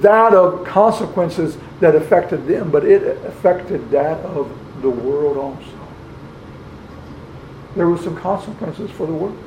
that 0.00 0.34
of 0.34 0.64
consequences 0.66 1.56
that 1.80 1.94
affected 1.94 2.46
them, 2.46 2.70
but 2.70 2.84
it 2.84 3.02
affected 3.26 3.90
that 3.90 4.18
of 4.24 4.50
the 4.82 4.90
world 4.90 5.36
also. 5.36 5.78
There 7.74 7.88
were 7.88 7.98
some 7.98 8.16
consequences 8.16 8.90
for 8.90 9.06
the 9.06 9.12
world. 9.12 9.38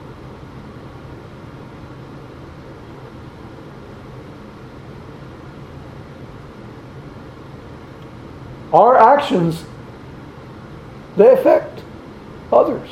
Our 8.73 8.97
actions, 8.97 9.63
they 11.15 11.31
affect 11.31 11.81
others. 12.51 12.89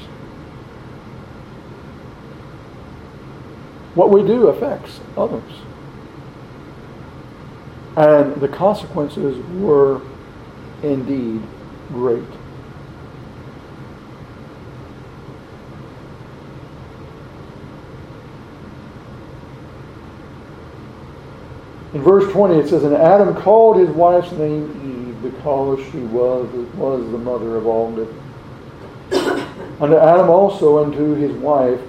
What 3.95 4.10
we 4.10 4.23
do 4.23 4.47
affects 4.47 4.99
others. 5.17 5.51
And 7.95 8.36
the 8.41 8.49
consequences 8.49 9.38
were 9.55 10.01
indeed 10.84 11.41
great. 11.88 12.23
In 21.93 22.01
verse 22.01 22.29
20 22.34 22.60
it 22.60 22.67
says, 22.67 22.84
And 22.84 22.93
Adam 22.93 23.34
called 23.34 23.77
his 23.77 23.88
wife's 23.88 24.34
name 24.34 25.08
Eve 25.08 25.21
because 25.21 25.79
she 25.91 25.99
was, 25.99 26.49
was 26.75 27.10
the 27.12 27.17
mother 27.17 27.55
of 27.55 27.65
all 27.65 27.93
living. 27.93 28.21
Unto 29.79 29.97
Adam 29.97 30.29
also 30.29 30.84
and 30.84 30.91
to 30.93 31.15
his 31.15 31.31
wife 31.38 31.79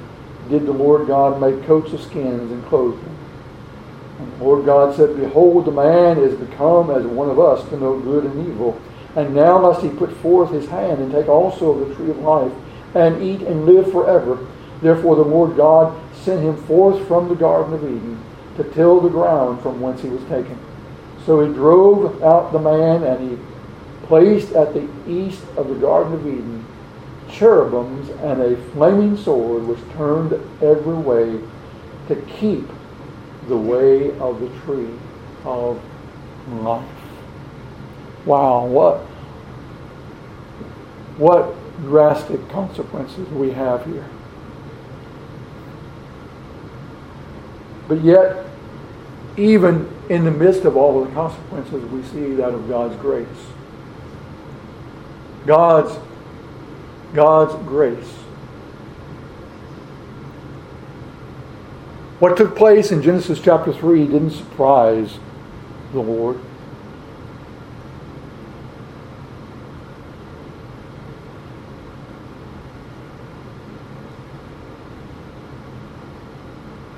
did 0.48 0.66
the 0.66 0.72
Lord 0.72 1.06
God 1.06 1.40
make 1.40 1.66
coats 1.66 1.92
of 1.92 2.00
skins 2.00 2.50
and 2.50 2.64
clothe 2.66 3.00
them. 3.02 3.16
And 4.18 4.32
the 4.32 4.44
Lord 4.44 4.64
God 4.64 4.96
said, 4.96 5.16
Behold, 5.16 5.64
the 5.64 5.72
man 5.72 6.18
is 6.18 6.34
become 6.34 6.90
as 6.90 7.04
one 7.04 7.28
of 7.28 7.38
us 7.38 7.68
to 7.68 7.78
know 7.78 7.98
good 8.00 8.24
and 8.24 8.48
evil. 8.48 8.80
And 9.14 9.34
now 9.34 9.58
must 9.58 9.82
he 9.82 9.88
put 9.88 10.14
forth 10.18 10.50
his 10.50 10.68
hand 10.68 11.00
and 11.00 11.10
take 11.10 11.28
also 11.28 11.70
of 11.70 11.88
the 11.88 11.94
tree 11.94 12.10
of 12.10 12.18
life 12.18 12.52
and 12.94 13.22
eat 13.22 13.42
and 13.42 13.66
live 13.66 13.90
forever. 13.90 14.46
Therefore 14.82 15.16
the 15.16 15.22
Lord 15.22 15.56
God 15.56 15.98
sent 16.14 16.42
him 16.42 16.56
forth 16.64 17.06
from 17.06 17.28
the 17.28 17.34
Garden 17.34 17.74
of 17.74 17.84
Eden 17.84 18.22
to 18.56 18.64
till 18.64 19.00
the 19.00 19.08
ground 19.08 19.62
from 19.62 19.80
whence 19.80 20.02
he 20.02 20.08
was 20.08 20.22
taken. 20.24 20.58
So 21.24 21.40
he 21.40 21.52
drove 21.52 22.22
out 22.22 22.52
the 22.52 22.58
man 22.58 23.02
and 23.02 23.30
he 23.30 23.38
placed 24.06 24.52
at 24.52 24.74
the 24.74 24.88
east 25.08 25.42
of 25.56 25.68
the 25.68 25.74
Garden 25.74 26.12
of 26.12 26.26
Eden 26.26 26.65
cherubims 27.30 28.08
and 28.20 28.40
a 28.40 28.56
flaming 28.72 29.16
sword 29.16 29.64
was 29.64 29.78
turned 29.94 30.32
every 30.62 30.94
way 30.94 31.40
to 32.08 32.16
keep 32.38 32.68
the 33.48 33.56
way 33.56 34.16
of 34.18 34.40
the 34.40 34.48
tree 34.60 34.94
of 35.44 35.82
life. 36.48 36.88
Wow, 38.24 38.66
what 38.66 38.98
what 41.18 41.54
drastic 41.82 42.48
consequences 42.50 43.28
we 43.30 43.50
have 43.52 43.84
here. 43.86 44.06
But 47.88 48.02
yet, 48.02 48.44
even 49.36 49.88
in 50.08 50.24
the 50.24 50.30
midst 50.30 50.64
of 50.64 50.76
all 50.76 51.02
of 51.02 51.08
the 51.08 51.14
consequences, 51.14 51.84
we 51.90 52.02
see 52.02 52.34
that 52.34 52.52
of 52.52 52.68
God's 52.68 52.96
grace. 52.96 53.26
God's 55.46 55.96
God's 57.16 57.54
grace. 57.66 58.12
What 62.18 62.36
took 62.36 62.54
place 62.54 62.92
in 62.92 63.00
Genesis 63.00 63.40
chapter 63.40 63.72
3 63.72 64.06
didn't 64.06 64.32
surprise 64.32 65.18
the 65.94 66.00
Lord. 66.00 66.38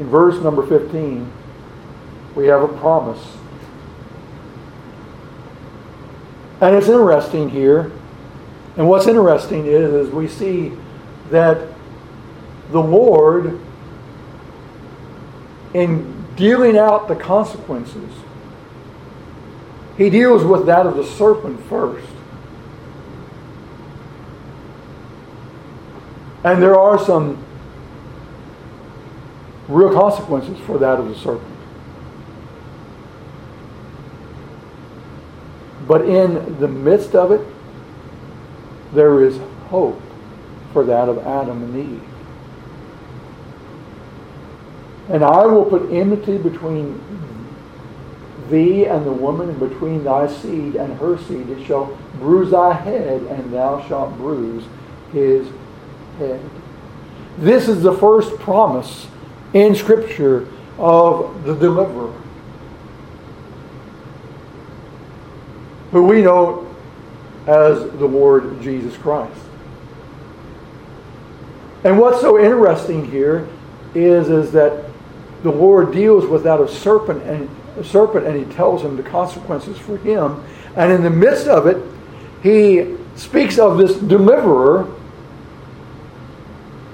In 0.01 0.09
verse 0.09 0.43
number 0.43 0.67
15, 0.67 1.31
we 2.35 2.47
have 2.47 2.63
a 2.63 2.69
promise. 2.69 3.37
And 6.61 6.75
it's 6.75 6.89
interesting 6.89 7.51
here 7.51 7.93
and 8.79 8.89
what's 8.89 9.09
interesting 9.09 9.67
is, 9.67 9.93
is 9.93 10.11
we 10.11 10.29
see 10.29 10.73
that 11.31 11.69
the 12.71 12.81
Lord, 12.81 13.61
in 15.75 16.25
dealing 16.37 16.79
out 16.79 17.09
the 17.09 17.17
consequences, 17.17 18.15
he 19.97 20.09
deals 20.09 20.45
with 20.45 20.67
that 20.67 20.87
of 20.87 20.95
the 20.97 21.05
serpent 21.05 21.61
first. 21.65 22.07
And 26.45 26.63
there 26.63 26.79
are 26.79 27.05
some 27.05 27.45
real 29.67 29.93
consequences 29.93 30.57
for 30.67 30.79
that 30.79 31.01
of 31.01 31.09
the 31.09 31.17
serpent. 31.17 31.57
But 35.89 36.03
in 36.03 36.61
the 36.61 36.69
midst 36.69 37.17
of 37.17 37.33
it, 37.33 37.45
there 38.93 39.25
is 39.25 39.39
hope 39.69 40.01
for 40.73 40.85
that 40.85 41.09
of 41.09 41.19
Adam 41.19 41.63
and 41.63 41.77
Eve. 41.77 42.03
And 45.11 45.25
I 45.25 45.47
will 45.47 45.65
put 45.65 45.91
enmity 45.91 46.39
between 46.39 47.01
thee 48.51 48.87
and 48.87 49.05
the 49.05 49.13
woman, 49.13 49.51
and 49.51 49.59
between 49.59 50.05
thy 50.05 50.27
seed 50.27 50.75
and 50.77 50.99
her 50.99 51.19
seed. 51.19 51.49
It 51.51 51.67
shall 51.67 51.97
bruise 52.15 52.51
thy 52.51 52.73
head, 52.73 53.23
and 53.23 53.53
thou 53.53 53.87
shalt 53.89 54.17
bruise 54.17 54.65
his 55.13 55.49
head. 56.19 56.41
This 57.39 57.69
is 57.69 57.83
the 57.83 57.93
first 57.93 58.35
promise 58.37 59.07
in 59.55 59.75
Scripture 59.75 60.49
of 60.79 61.45
the 61.45 61.55
deliverer. 61.55 62.13
Who 65.93 66.05
we 66.05 66.23
know 66.23 66.68
as 67.49 67.81
the 67.99 68.07
Lord 68.07 68.61
Jesus 68.61 68.97
Christ. 68.99 69.41
And 71.83 71.99
what's 71.99 72.21
so 72.21 72.39
interesting 72.39 73.11
here 73.11 73.49
is, 73.95 74.29
is 74.29 74.53
that 74.53 74.85
the 75.43 75.51
Lord 75.51 75.93
deals 75.93 76.27
with 76.27 76.43
that 76.45 76.61
of 76.61 76.69
serpent 76.69 77.23
and 77.23 77.49
a 77.79 77.85
serpent 77.85 78.27
and 78.27 78.37
he 78.37 78.53
tells 78.55 78.83
him 78.83 78.97
the 78.97 79.03
consequences 79.03 79.79
for 79.79 79.97
him. 79.97 80.45
And 80.77 80.93
in 80.93 81.03
the 81.03 81.11
midst 81.11 81.47
of 81.47 81.67
it, 81.67 81.83
he 82.43 82.97
speaks 83.17 83.59
of 83.59 83.79
this 83.79 83.97
deliverer. 83.97 84.93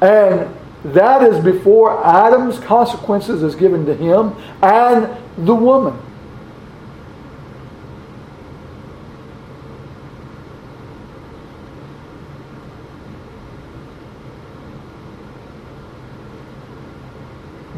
And 0.01 0.55
that 0.85 1.23
is 1.23 1.43
before 1.43 2.05
Adam's 2.07 2.61
consequences 2.61 3.43
is 3.43 3.57
given 3.57 3.87
to 3.87 3.95
him 3.95 4.37
and 4.63 5.09
the 5.47 5.55
woman. 5.55 5.99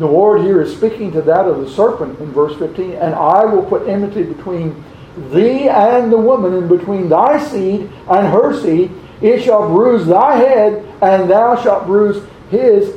The 0.06 0.12
Lord 0.12 0.42
here 0.42 0.62
is 0.62 0.76
speaking 0.76 1.10
to 1.12 1.22
that 1.22 1.46
of 1.46 1.60
the 1.60 1.70
serpent 1.70 2.18
in 2.20 2.30
verse 2.30 2.56
15, 2.58 2.92
and 2.92 3.14
I 3.14 3.44
will 3.44 3.64
put 3.64 3.88
enmity 3.88 4.22
between 4.22 4.84
thee 5.32 5.68
and 5.68 6.12
the 6.12 6.18
woman, 6.18 6.54
and 6.54 6.68
between 6.68 7.08
thy 7.08 7.44
seed 7.44 7.90
and 8.08 8.26
her 8.28 8.58
seed. 8.60 8.92
It 9.20 9.42
shall 9.42 9.68
bruise 9.68 10.06
thy 10.06 10.36
head, 10.36 10.84
and 11.02 11.28
thou 11.28 11.60
shalt 11.60 11.86
bruise 11.86 12.22
his 12.50 12.94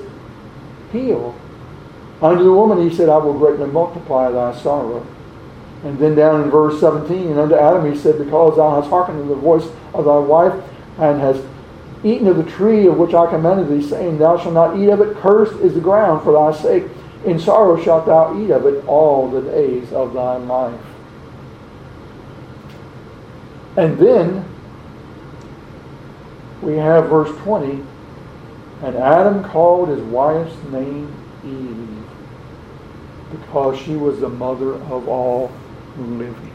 heel. 0.91 1.33
Unto 2.21 2.43
the 2.43 2.53
woman 2.53 2.87
he 2.87 2.95
said, 2.95 3.09
I 3.09 3.17
will 3.17 3.33
greatly 3.33 3.67
multiply 3.67 4.29
thy 4.29 4.55
sorrow. 4.61 5.05
And 5.83 5.97
then 5.97 6.13
down 6.13 6.43
in 6.43 6.51
verse 6.51 6.79
17, 6.79 7.31
and 7.31 7.39
unto 7.39 7.55
Adam 7.55 7.91
he 7.91 7.97
said, 7.97 8.19
Because 8.19 8.57
thou 8.57 8.79
hast 8.79 8.89
hearkened 8.89 9.23
to 9.23 9.29
the 9.29 9.35
voice 9.35 9.65
of 9.93 10.05
thy 10.05 10.17
wife, 10.17 10.53
and 10.99 11.21
hast 11.21 11.41
eaten 12.03 12.27
of 12.27 12.37
the 12.37 12.51
tree 12.51 12.85
of 12.87 12.97
which 12.97 13.13
I 13.13 13.25
commanded 13.27 13.69
thee, 13.69 13.87
saying, 13.87 14.17
Thou 14.17 14.37
shalt 14.37 14.53
not 14.53 14.77
eat 14.77 14.89
of 14.89 14.99
it, 14.99 15.17
cursed 15.17 15.59
is 15.61 15.73
the 15.73 15.79
ground 15.79 16.23
for 16.23 16.33
thy 16.33 16.51
sake. 16.61 16.83
In 17.25 17.39
sorrow 17.39 17.81
shalt 17.81 18.05
thou 18.05 18.39
eat 18.39 18.49
of 18.51 18.65
it 18.65 18.85
all 18.87 19.29
the 19.29 19.41
days 19.41 19.91
of 19.91 20.13
thy 20.13 20.37
life. 20.37 20.79
And 23.77 23.97
then 23.97 24.45
we 26.61 26.75
have 26.75 27.09
verse 27.09 27.35
20, 27.43 27.83
and 28.83 28.95
Adam 28.95 29.43
called 29.43 29.89
his 29.89 30.01
wife's 30.01 30.55
name 30.71 31.13
Eve, 31.45 32.05
because 33.31 33.79
she 33.79 33.95
was 33.95 34.19
the 34.19 34.29
mother 34.29 34.75
of 34.75 35.07
all 35.07 35.51
living. 35.97 36.51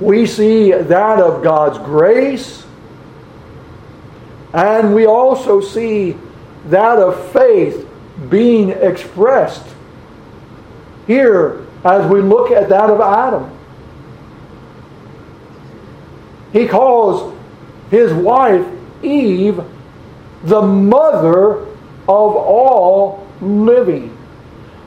We 0.00 0.26
see 0.26 0.72
that 0.72 1.20
of 1.20 1.42
God's 1.42 1.78
grace 1.78 2.62
and 4.52 4.94
we 4.94 5.06
also 5.06 5.60
see 5.60 6.16
that 6.66 6.98
of 6.98 7.32
faith 7.32 7.88
being 8.32 8.70
expressed 8.70 9.64
here 11.06 11.64
as 11.84 12.10
we 12.10 12.20
look 12.20 12.50
at 12.50 12.68
that 12.70 12.90
of 12.90 13.00
Adam. 13.00 13.56
He 16.52 16.66
calls 16.66 17.36
his 17.90 18.12
wife 18.12 18.66
Eve 19.02 19.60
the 20.44 20.62
mother 20.62 21.60
of 22.08 22.36
all 22.36 23.26
living. 23.40 24.16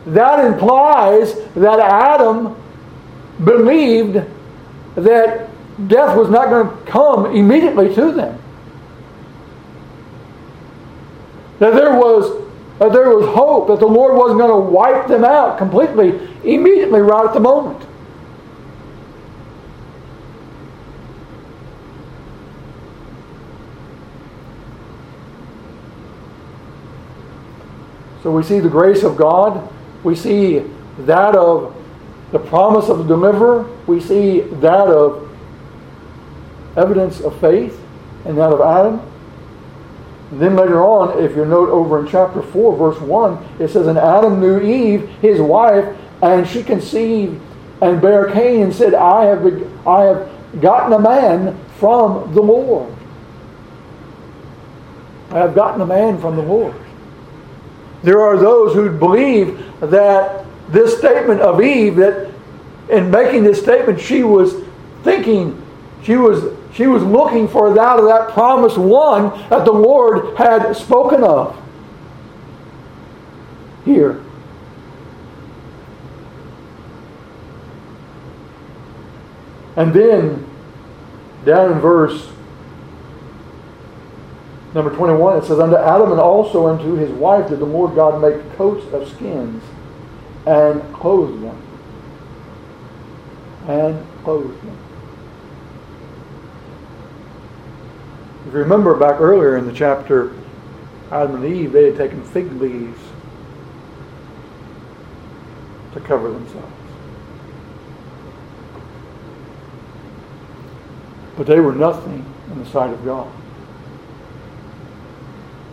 That 0.08 0.43
implies 0.43 1.34
that 1.53 1.79
Adam 1.79 2.55
believed 3.43 4.23
that 4.95 5.49
death 5.88 6.17
was 6.17 6.29
not 6.29 6.49
going 6.49 6.69
to 6.69 6.91
come 6.91 7.36
immediately 7.36 7.93
to 7.95 8.12
them. 8.12 8.41
That 11.60 11.73
there 11.73 11.95
was 11.95 12.44
that 12.80 12.92
there 12.92 13.10
was 13.10 13.26
hope, 13.34 13.68
that 13.68 13.80
the 13.80 13.86
Lord 13.86 14.18
wasn't 14.18 14.40
going 14.40 14.52
to 14.52 14.70
wipe 14.70 15.08
them 15.08 15.24
out 15.24 15.58
completely, 15.58 16.10
immediately, 16.44 17.00
right 17.00 17.26
at 17.26 17.34
the 17.34 17.40
moment. 17.40 17.86
So 28.24 28.32
we 28.32 28.42
see 28.44 28.60
the 28.60 28.70
grace 28.70 29.04
of 29.04 29.16
God. 29.16 29.72
We 30.04 30.16
see 30.16 30.64
that 31.00 31.36
of 31.36 31.76
the 32.32 32.40
promise 32.40 32.90
of 32.90 32.98
the 32.98 33.04
deliverer. 33.04 33.70
We 33.86 34.02
see 34.02 34.42
that 34.42 34.88
of 34.88 35.30
evidence 36.76 37.22
of 37.22 37.40
faith 37.40 37.80
and 38.26 38.38
that 38.38 38.52
of 38.52 38.62
Adam. 38.62 39.00
Then 40.36 40.56
later 40.58 40.84
on, 40.84 41.24
if 41.24 41.36
you 41.36 41.45
note 41.45 41.69
over 41.69 42.02
in 42.02 42.08
chapter 42.08 42.41
4, 42.41 42.76
verse 42.76 43.00
1, 43.00 43.48
it 43.60 43.69
says, 43.69 43.88
And 43.88 43.98
Adam 43.98 44.41
knew 44.41 44.60
Eve, 44.60 45.08
his 45.21 45.39
wife, 45.39 45.98
and 46.21 46.48
she 46.48 46.62
conceived 46.62 47.41
and 47.82 48.02
bare 48.02 48.32
Cain 48.32 48.63
and 48.63 48.74
said, 48.74 48.93
I 48.93 49.26
have, 49.26 49.88
I 49.88 50.04
have 50.04 50.62
gotten 50.62 50.93
a 50.93 51.00
man 51.00 51.58
from 51.78 52.34
the 52.34 52.41
Lord. 52.41 52.93
I 55.32 55.39
have 55.39 55.56
gotten 55.56 55.82
a 55.82 55.86
man 55.86 56.19
from 56.19 56.36
the 56.36 56.41
Lord. 56.41 56.76
There 58.04 58.21
are 58.21 58.38
those 58.38 58.74
who 58.74 58.89
believe 58.98 59.58
that 59.80 60.45
this 60.69 60.98
statement 60.98 61.41
of 61.41 61.62
Eve, 61.62 61.95
that 61.98 62.32
in 62.89 63.10
making 63.10 63.43
this 63.43 63.62
statement, 63.62 64.00
she 64.00 64.24
was 64.24 64.54
thinking, 65.04 65.62
she 66.06 66.15
was 66.15 66.56
she 66.74 66.88
was 66.88 67.04
looking 67.04 67.48
for 67.48 67.74
that 67.74 67.98
of 67.98 68.06
that 68.06 68.30
promised 68.30 68.78
one 68.78 69.30
that 69.50 69.65
the 69.65 69.72
Lord 69.72 70.38
had 70.38 70.74
spoken 70.74 71.24
of. 71.24 71.60
Here. 73.86 74.22
And 79.78 79.94
then, 79.94 80.46
down 81.46 81.74
in 81.74 81.80
verse 81.80 82.30
number 84.74 84.94
21, 84.94 85.38
it 85.38 85.46
says, 85.46 85.60
Unto 85.60 85.78
Adam 85.78 86.12
and 86.12 86.20
also 86.20 86.68
unto 86.68 86.96
his 86.96 87.10
wife 87.12 87.50
did 87.50 87.60
the 87.60 87.65
Lord 87.65 87.96
God 87.96 88.22
make 88.22 88.58
coats 88.58 88.86
of 88.94 89.08
skins 89.10 89.63
and 90.46 90.82
clothe 90.94 91.41
them. 91.41 91.62
And 93.68 94.06
clothe 94.24 94.62
them. 94.62 94.85
You 98.56 98.62
remember 98.62 98.96
back 98.96 99.20
earlier 99.20 99.58
in 99.58 99.65
the 99.65 99.74
chapter, 99.74 100.34
Adam 101.12 101.44
and 101.44 101.56
Eve, 101.56 101.74
they 101.74 101.86
had 101.86 101.98
taken 101.98 102.24
fig 102.24 102.52
leaves 102.54 103.00
to 105.94 106.00
cover 106.00 106.32
themselves. 106.32 106.72
But 111.36 111.48
they 111.48 111.60
were 111.60 111.74
nothing 111.74 112.26
in 112.50 112.63
the 112.63 112.70
sight 112.70 112.91
of 112.91 113.04
God. 113.04 113.30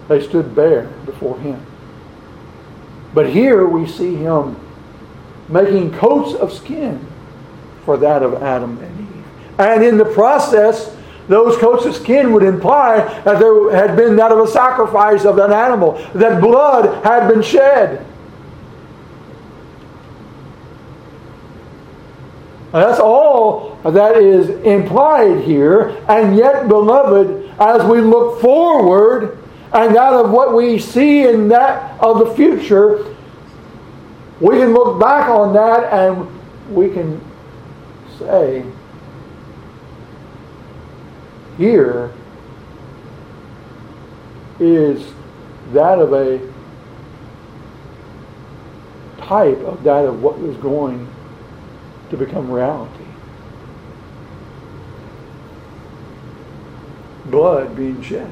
They 0.09 0.21
stood 0.21 0.55
bare 0.55 0.89
before 1.07 1.39
Him. 1.39 1.65
But 3.15 3.31
here 3.31 3.65
we 3.65 3.87
see 3.87 4.17
Him 4.17 4.59
making 5.49 5.93
coats 5.93 6.35
of 6.35 6.53
skin 6.53 7.07
for 7.85 7.97
that 7.99 8.25
of 8.25 8.43
Adam 8.43 8.79
and 8.79 9.01
Eve. 9.01 9.25
And 9.61 9.85
in 9.85 9.99
the 9.99 10.05
process, 10.05 10.97
those 11.29 11.57
coats 11.59 11.85
of 11.87 11.95
skin 11.95 12.33
would 12.33 12.43
imply 12.43 12.99
that 13.23 13.39
there 13.39 13.71
had 13.75 13.97
been 13.97 14.17
that 14.17 14.33
of 14.33 14.39
a 14.39 14.49
sacrifice 14.49 15.25
of 15.25 15.39
an 15.39 15.53
animal, 15.53 15.93
that 16.15 16.41
blood 16.41 17.05
had 17.05 17.29
been 17.29 17.43
shed. 17.43 18.07
that's 22.73 23.01
all 23.01 23.77
that 23.85 24.17
is 24.17 24.49
implied 24.65 25.45
here. 25.45 25.89
And 26.09 26.37
yet, 26.37 26.69
beloved, 26.69 27.51
as 27.61 27.85
we 27.85 28.01
look 28.01 28.41
forward 28.41 29.39
and 29.73 29.97
out 29.97 30.25
of 30.25 30.31
what 30.31 30.55
we 30.55 30.79
see 30.79 31.27
in 31.27 31.49
that 31.49 32.01
of 32.01 32.19
the 32.19 32.35
future, 32.35 33.15
we 34.41 34.57
can 34.57 34.73
look 34.73 34.99
back 34.99 35.29
on 35.29 35.53
that 35.55 35.93
and 35.93 36.27
we 36.75 36.91
can 36.91 37.21
say, 38.19 38.65
here 41.59 42.13
is 44.59 45.13
that 45.73 45.99
of 45.99 46.13
a 46.13 46.53
type 49.19 49.59
of 49.59 49.83
that 49.85 50.05
of 50.05 50.23
what 50.23 50.39
was 50.39 50.57
going 50.59 51.09
to 52.11 52.17
become 52.17 52.51
reality. 52.51 53.05
Blood 57.27 57.77
being 57.77 58.03
shed. 58.03 58.31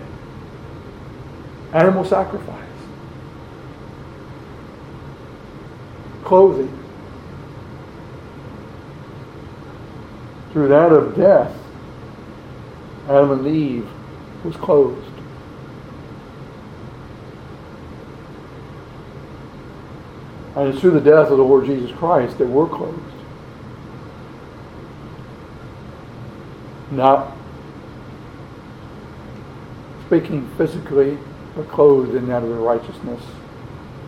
Animal 1.72 2.04
sacrifice. 2.04 2.56
Clothing. 6.24 6.76
Through 10.52 10.68
that 10.68 10.92
of 10.92 11.16
death, 11.16 11.59
Adam 13.10 13.32
and 13.32 13.46
Eve 13.48 13.88
was 14.44 14.54
closed. 14.54 15.10
And 20.54 20.68
it's 20.68 20.80
through 20.80 20.92
the 20.92 21.00
death 21.00 21.28
of 21.28 21.38
the 21.38 21.42
Lord 21.42 21.66
Jesus 21.66 21.90
Christ 21.90 22.38
that 22.38 22.46
we're 22.46 22.68
closed. 22.68 23.00
Not 26.92 27.36
speaking 30.06 30.48
physically, 30.56 31.18
but 31.56 31.68
clothed 31.68 32.14
in 32.14 32.28
that 32.28 32.44
of 32.44 32.48
the 32.48 32.54
righteousness 32.54 33.22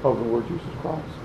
of 0.05 0.17
the 0.17 0.25
Lord 0.25 0.47
Jesus 0.47 0.63
Christ. 0.81 1.22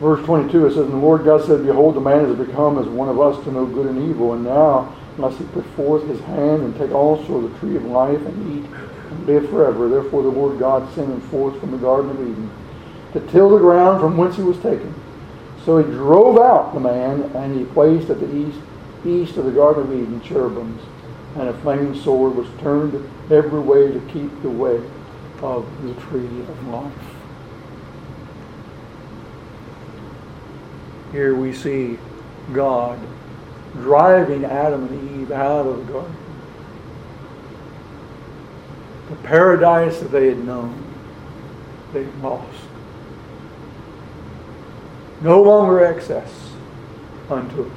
Verse 0.00 0.24
22, 0.26 0.66
it 0.66 0.70
says, 0.70 0.78
And 0.78 0.92
the 0.92 0.96
Lord 0.96 1.24
God 1.24 1.44
said, 1.44 1.64
Behold, 1.64 1.96
the 1.96 2.00
man 2.00 2.26
has 2.26 2.36
become 2.36 2.78
as 2.78 2.86
one 2.86 3.08
of 3.08 3.20
us 3.20 3.42
to 3.44 3.52
know 3.52 3.66
good 3.66 3.86
and 3.86 4.10
evil, 4.10 4.34
and 4.34 4.44
now 4.44 4.94
must 5.16 5.38
he 5.38 5.44
put 5.46 5.64
forth 5.74 6.06
his 6.06 6.20
hand 6.20 6.62
and 6.62 6.76
take 6.76 6.92
also 6.92 7.48
the 7.48 7.58
tree 7.58 7.76
of 7.76 7.84
life 7.86 8.20
and 8.20 8.58
eat 8.58 8.70
and 9.10 9.26
live 9.26 9.48
forever. 9.48 9.88
Therefore 9.88 10.22
the 10.22 10.28
Lord 10.28 10.58
God 10.58 10.92
sent 10.94 11.10
him 11.10 11.20
forth 11.22 11.58
from 11.58 11.70
the 11.70 11.78
Garden 11.78 12.10
of 12.10 12.20
Eden 12.20 12.50
to 13.14 13.20
till 13.32 13.48
the 13.48 13.58
ground 13.58 14.00
from 14.00 14.18
whence 14.18 14.36
he 14.36 14.42
was 14.42 14.58
taken. 14.58 14.94
So 15.64 15.78
he 15.78 15.84
drove 15.84 16.38
out 16.38 16.74
the 16.74 16.80
man, 16.80 17.22
and 17.34 17.56
he 17.56 17.64
placed 17.64 18.10
at 18.10 18.20
the 18.20 18.36
east, 18.36 18.58
east 19.06 19.36
of 19.38 19.46
the 19.46 19.50
Garden 19.50 19.84
of 19.84 19.92
Eden 19.92 20.20
cherubims 20.20 20.82
and 21.38 21.50
a 21.50 21.54
flaming 21.58 21.94
sword 21.94 22.34
was 22.34 22.48
turned 22.60 22.94
every 23.30 23.60
way 23.60 23.92
to 23.92 24.00
keep 24.12 24.42
the 24.42 24.50
way 24.50 24.80
of 25.42 25.66
the 25.82 25.94
tree 26.02 26.40
of 26.40 26.68
life. 26.68 27.15
Here 31.12 31.34
we 31.34 31.52
see 31.52 31.98
God 32.52 32.98
driving 33.72 34.44
Adam 34.44 34.86
and 34.86 35.20
Eve 35.20 35.30
out 35.30 35.66
of 35.66 35.86
the 35.86 35.92
garden. 35.92 36.16
The 39.10 39.16
paradise 39.16 40.00
that 40.00 40.10
they 40.10 40.28
had 40.28 40.44
known, 40.44 40.82
they 41.92 42.04
lost. 42.22 42.48
No 45.20 45.42
longer 45.42 45.84
access 45.84 46.52
unto 47.30 47.62
it. 47.62 47.72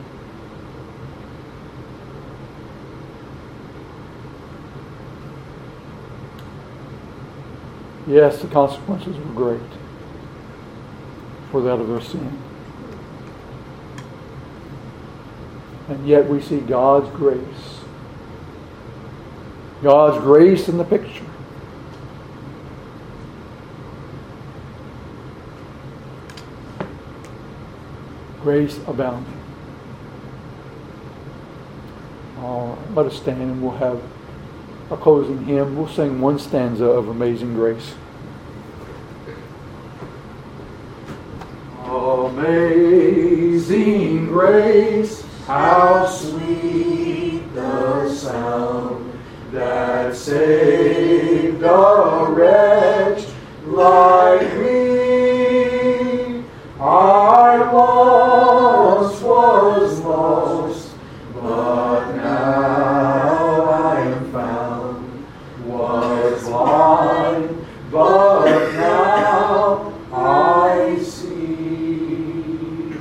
Yes, 8.08 8.42
the 8.42 8.48
consequences 8.48 9.16
were 9.18 9.34
great 9.34 9.62
for 11.52 11.62
that 11.62 11.80
of 11.80 11.88
their 11.88 12.02
sin. 12.02 12.42
And 15.90 16.08
yet 16.08 16.30
we 16.30 16.40
see 16.40 16.60
God's 16.60 17.10
grace. 17.16 17.82
God's 19.82 20.20
grace 20.24 20.70
in 20.70 20.78
the 20.78 20.84
picture. 20.84 21.26
Grace 28.42 28.78
abounding. 28.88 29.34
All 32.40 32.68
right, 32.68 32.96
let 32.96 33.06
us 33.08 33.18
stand 33.18 33.42
and 33.42 33.62
we'll 33.62 33.72
have 33.78 34.02
a 34.92 34.98
closing 34.98 35.44
hymn. 35.46 35.76
We'll 35.76 35.88
sing 35.88 36.22
one 36.22 36.40
stanza 36.40 36.86
of 36.86 37.10
Amazing 37.10 37.56
Grace. 37.56 37.96
Amazing 42.30 44.28
grace 44.28 45.19
how 45.50 46.06
sweet 46.06 47.42
the 47.56 48.08
sound 48.14 49.12
that 49.52 50.16
saved 50.16 51.64
a 51.64 52.26
wretch 52.30 53.26
like 53.66 54.54
me. 54.60 56.44
I 56.80 57.58
once 57.74 59.20
was 59.22 60.00
lost, 60.02 60.92
but 61.34 62.12
now 62.16 63.64
I 63.72 64.02
am 64.02 64.32
found. 64.32 65.26
Was 65.66 66.44
blind, 66.44 67.66
but 67.92 68.72
now 68.74 69.94
I 70.14 71.00
see. 71.02 72.94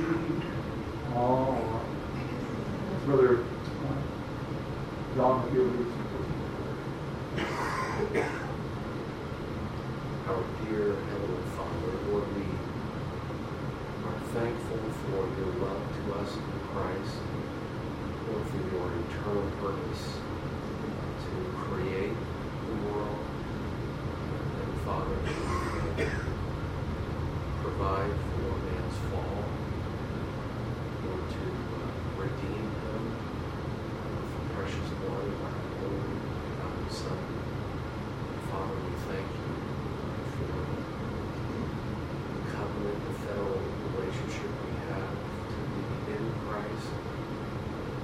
All 1.15 1.51
right. 1.51 1.69
Brother 3.09 3.37
uh, 3.39 3.45
John, 5.15 5.47
if 5.47 5.53
you'll 5.55 5.65
lead 5.65 5.87
some 5.89 6.15
Our 10.27 10.43
dear 10.61 10.93
Heavenly 10.93 11.45
Father, 11.57 11.93
Lord, 12.11 12.27
we 12.35 12.45
are 14.05 14.19
thankful 14.29 14.83
for 15.01 15.21
your 15.39 15.51
love 15.57 15.83
to 15.95 16.01
us 16.19 16.31
in 16.35 16.59
Christ, 16.69 17.17
Lord, 18.27 18.45
for 18.47 18.57
your 18.77 18.89
eternal 19.09 19.49
purpose 19.59 20.03
to 21.25 21.31
create 21.65 22.13
the 22.13 22.75
world, 22.87 23.25
and 24.61 24.71
Father, 24.85 25.17
provide 27.61 28.11
for 28.11 28.53
man's 28.69 28.97
fall, 29.09 29.43
Lord, 31.05 31.25
to 31.29 31.43
uh, 31.75 32.21
redeem 32.21 32.65
him 32.69 33.03
with 34.13 34.29
the 34.33 34.43
precious 34.55 34.89
blood 35.01 35.25
of 35.25 35.37
our 35.43 35.57
only 35.85 36.15
begotten 36.45 36.89
Son. 36.89 37.19
Father, 38.51 38.77
we 38.85 38.93
thank 39.09 39.27
you 39.27 39.53
for 40.37 40.57
the 41.45 42.51
covenant, 42.51 42.99
the 43.05 43.13
federal 43.25 43.61
relationship 43.93 44.51
we 44.65 44.71
have 44.89 45.13
to 45.49 45.57
be 45.69 45.83
in 46.13 46.23
Christ. 46.47 46.89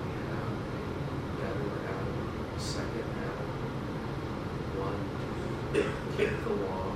We 0.06 0.10
have 0.30 0.54
a 0.54 1.28
better 1.42 1.70
Adam, 1.90 2.20
a 2.56 2.60
second 2.60 3.10
Adam, 3.26 3.52
one 4.78 5.02
to 5.74 5.82
keep 6.16 6.34
the 6.46 6.54
law, 6.62 6.94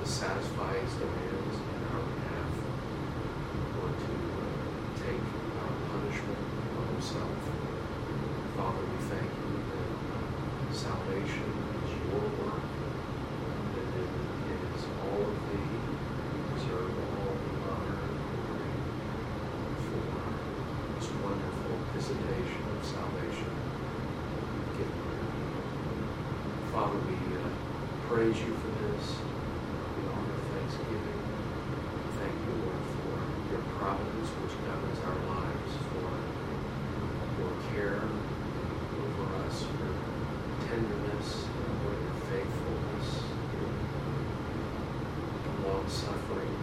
to 0.00 0.04
satisfy 0.08 0.72
his 0.78 0.94
demands 0.94 1.56
in 1.58 1.80
our 1.90 2.02
behalf, 2.14 2.52
or 3.82 3.90
to 3.90 4.12
uh, 4.38 4.54
take 5.02 5.26
our 5.58 5.72
punishment 5.90 6.46
on 6.78 6.86
himself. 6.94 7.36
Father, 8.56 8.84
we 8.86 8.98
thank 9.10 9.26
you 9.26 9.50
that 9.72 9.92
uh, 10.14 10.72
salvation 10.72 11.48
is 11.82 11.90
your 12.06 12.22
work, 12.40 12.62
that 13.74 13.88
it 14.00 14.12
it 14.52 14.60
is 14.76 14.84
all 15.04 15.20
of 15.20 15.36
thee, 15.48 15.72
you 15.72 16.40
deserve 16.56 16.92
all 16.92 17.32
the 17.32 17.52
honor 17.68 17.98
and 18.08 18.16
glory 18.28 18.72
for 19.84 20.04
this 20.96 21.08
wonderful 21.20 21.74
visitation 21.96 22.62
of 22.72 22.80
salvation 22.84 23.52
you've 24.52 24.72
given 24.76 25.00
your 25.08 25.26
people. 25.32 25.64
Father, 26.72 26.98
we 27.08 27.16
uh, 27.36 27.48
praise 28.08 28.36
you 28.36 28.52
for 28.52 28.72
this. 28.84 29.16
We 29.96 30.02
offer 30.12 30.36
thanksgiving. 30.52 31.20
Thank 32.20 32.36
you, 32.44 32.52
Lord, 32.64 32.84
for 33.00 33.16
your 33.52 33.64
providence 33.80 34.28
which 34.44 34.56
governs 34.68 35.00
our 35.08 35.20
lives, 35.32 35.72
for 35.92 36.12
your 37.40 37.54
care 37.72 38.04
over 38.04 39.26
us, 39.48 39.64
your 39.80 39.96
tenderness, 40.68 41.28
Lord, 41.84 41.98
your 42.00 42.18
faithfulness, 42.28 43.08
your 43.52 43.72
suffering, 45.88 46.56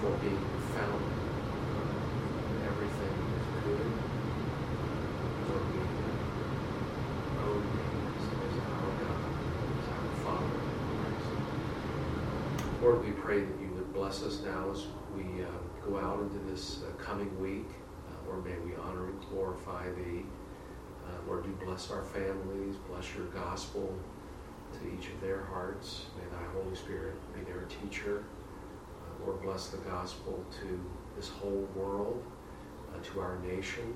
for 0.00 0.10
being 0.22 0.44
found 0.74 1.02
everything 2.64 3.14
is 3.36 3.46
good. 3.64 3.90
Lord, 5.48 5.64
we 5.72 5.80
owe 7.40 7.60
thee 7.60 7.90
as, 8.46 8.56
our 8.70 8.90
God, 9.00 9.20
as 9.78 9.88
our 9.88 10.08
Father. 10.24 10.60
Lord, 12.82 12.98
we 13.04 13.12
pray 13.12 13.40
that 13.40 13.60
you 13.60 13.70
would 13.74 13.92
bless 13.92 14.22
us 14.22 14.40
now 14.42 14.70
as 14.70 14.86
we 15.16 15.42
uh, 15.42 15.46
go 15.86 15.98
out 15.98 16.20
into 16.20 16.38
this 16.50 16.82
uh, 16.82 16.92
coming 17.02 17.30
week. 17.40 17.68
Uh, 18.08 18.28
Lord, 18.28 18.44
may 18.44 18.58
we 18.58 18.74
honor 18.76 19.06
and 19.08 19.20
glorify 19.28 19.90
Thee. 19.92 20.24
Uh, 21.06 21.10
Lord, 21.26 21.44
do 21.44 21.50
bless 21.64 21.90
our 21.90 22.04
families, 22.04 22.76
bless 22.88 23.14
Your 23.14 23.26
gospel 23.26 23.94
to 24.78 24.88
each 24.88 25.08
of 25.08 25.20
their 25.20 25.44
hearts. 25.44 26.06
May 26.16 26.24
Thy 26.36 26.44
Holy 26.52 26.74
Spirit 26.74 27.14
be 27.34 27.42
their 27.42 27.62
teacher. 27.62 28.24
Uh, 29.02 29.24
Lord, 29.26 29.42
bless 29.42 29.68
the 29.68 29.78
gospel 29.78 30.44
to 30.60 30.80
this 31.16 31.28
whole 31.28 31.68
world, 31.74 32.22
uh, 32.92 33.02
to 33.12 33.20
our 33.20 33.38
nation. 33.38 33.94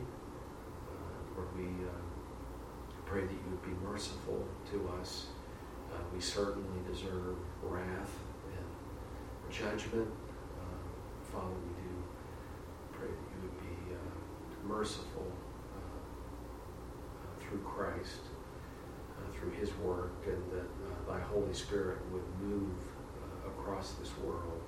Uh, 0.89 1.37
Lord, 1.37 1.49
we 1.57 1.65
uh, 1.87 1.91
pray 3.07 3.23
that 3.23 3.31
You 3.31 3.51
would 3.51 3.63
be 3.63 3.87
merciful 3.87 4.47
to 4.73 4.91
us. 5.01 5.27
Uh, 5.93 5.99
we 6.13 6.21
certainly 6.21 6.81
deserve 6.91 7.37
wrath 7.63 8.19
and 8.47 9.53
judgment. 9.53 10.09
Uh, 10.59 11.33
Father, 11.33 11.55
we 11.55 11.83
do 11.83 11.91
pray 12.93 13.09
that 13.09 13.29
you 13.35 13.43
would 13.43 13.61
be 13.61 14.69
merciful 14.69 15.31
through 17.55 17.61
Christ, 17.61 18.21
through 19.45 19.53
his 19.53 19.75
work, 19.79 20.13
and 20.27 20.43
that 20.51 20.61
uh, 20.61 21.13
thy 21.13 21.21
Holy 21.21 21.53
Spirit 21.53 21.99
would 22.11 22.23
move 22.41 22.77
uh, 23.23 23.49
across 23.49 23.93
this 23.93 24.11
world, 24.19 24.63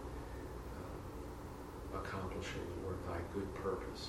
uh, 0.76 1.98
accomplishing, 1.98 2.60
Lord, 2.84 2.96
thy 3.08 3.20
good 3.32 3.52
purpose. 3.54 4.08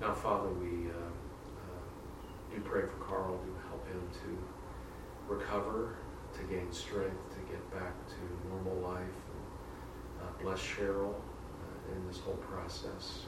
Now, 0.00 0.12
Father, 0.14 0.48
we 0.50 0.90
uh, 0.90 0.94
uh, 0.94 2.54
do 2.54 2.60
pray 2.60 2.82
for 2.82 3.04
Carl 3.04 3.38
to 3.38 3.68
help 3.68 3.86
him 3.88 4.02
to 4.22 5.34
recover 5.34 5.96
to 6.34 6.42
gain 6.44 6.70
strength 6.70 7.16
to 7.30 7.40
get 7.50 7.70
back 7.70 7.94
to 8.08 8.48
normal 8.48 8.76
life. 8.76 9.00
And, 9.00 10.22
uh, 10.22 10.42
bless 10.42 10.60
Cheryl 10.60 11.14
in 11.94 12.06
this 12.06 12.18
whole 12.18 12.36
process. 12.36 13.20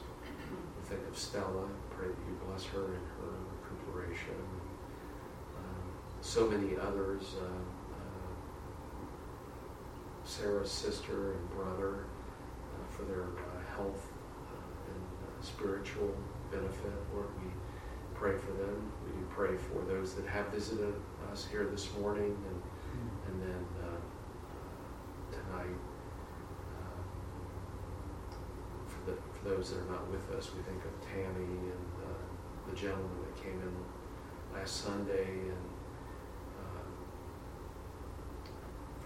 We 0.51 0.87
think 0.87 1.07
of 1.07 1.17
Stella. 1.17 1.67
Pray 1.89 2.07
that 2.07 2.17
you 2.27 2.37
bless 2.45 2.65
her 2.65 2.85
in 2.85 3.01
her 3.17 3.33
recuperation. 3.63 4.35
So 6.21 6.47
many 6.47 6.77
others. 6.77 7.35
Uh, 7.39 7.45
uh 7.45 8.01
Sarah's 10.23 10.71
sister 10.71 11.33
and 11.33 11.49
brother 11.51 12.05
uh, 12.73 12.95
for 12.95 13.03
their 13.03 13.23
uh, 13.23 13.75
health 13.75 14.07
and 14.87 15.43
spiritual 15.45 16.15
benefit. 16.51 16.93
Lord, 17.13 17.27
we 17.43 17.49
pray 18.13 18.37
for 18.37 18.51
them. 18.51 18.91
We 19.05 19.19
do 19.19 19.27
pray 19.29 19.57
for 19.57 19.83
those 19.85 20.13
that 20.13 20.27
have 20.27 20.47
visited 20.47 20.93
us 21.31 21.47
here 21.51 21.65
this 21.65 21.91
morning 21.97 22.37
and 22.49 22.61
and 23.27 23.41
then 23.41 23.65
uh, 23.81 25.31
tonight, 25.31 25.79
for, 28.87 29.11
the, 29.11 29.17
for 29.33 29.49
those 29.49 29.71
that 29.71 29.79
are 29.79 29.91
not 29.91 30.09
with 30.11 30.29
us, 30.31 30.51
we 30.55 30.61
think 30.63 30.83
of 30.83 30.91
Tammy 31.07 31.45
and 31.45 31.91
uh, 32.03 32.69
the 32.69 32.75
gentleman 32.75 33.17
that 33.25 33.43
came 33.43 33.59
in 33.61 33.75
last 34.53 34.83
Sunday, 34.83 35.25
and 35.25 35.63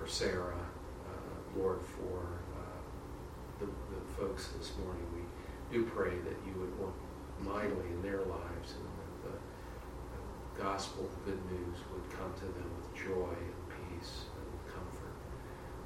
for 0.05 0.11
Sarah, 0.11 0.53
uh, 1.07 1.59
Lord, 1.59 1.79
for 1.81 2.21
uh, 2.53 2.79
the, 3.59 3.65
the 3.65 4.01
folks 4.15 4.49
this 4.49 4.71
morning. 4.77 5.03
We 5.15 5.23
do 5.75 5.85
pray 5.85 6.11
that 6.11 6.37
you 6.45 6.53
would 6.59 6.79
work 6.79 6.93
mightily 7.41 7.89
in 7.89 8.01
their 8.03 8.19
lives 8.19 8.75
and 8.77 8.85
that 8.85 9.31
the 9.31 10.61
gospel, 10.61 11.09
the 11.09 11.31
good 11.31 11.41
news, 11.49 11.77
would 11.91 12.07
come 12.11 12.31
to 12.35 12.45
them 12.45 12.69
with 12.77 12.93
joy 12.95 13.33
and 13.33 13.99
peace 13.99 14.25
and 14.37 14.75
comfort. 14.75 15.15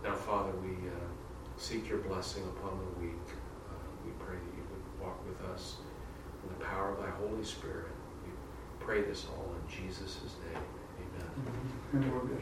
Now, 0.03 0.15
Father, 0.15 0.51
we 0.57 0.89
uh, 0.89 1.07
seek 1.55 1.87
your 1.87 1.99
blessing 1.99 2.43
upon 2.57 2.77
the 2.77 3.05
week. 3.05 3.27
Uh, 3.71 3.79
we 4.05 4.11
pray 4.19 4.35
that 4.35 4.53
you 4.57 4.65
would 4.67 5.07
walk 5.07 5.23
with 5.25 5.49
us 5.49 5.77
in 6.43 6.59
the 6.59 6.65
power 6.65 6.91
of 6.91 6.99
thy 6.99 7.11
Holy 7.11 7.43
Spirit. 7.45 7.87
We 8.25 8.31
pray 8.85 9.01
this 9.01 9.27
all 9.31 9.55
in 9.55 9.83
Jesus' 9.85 10.19
name. 10.43 10.63
Amen. 10.99 12.03
Amen. 12.03 12.41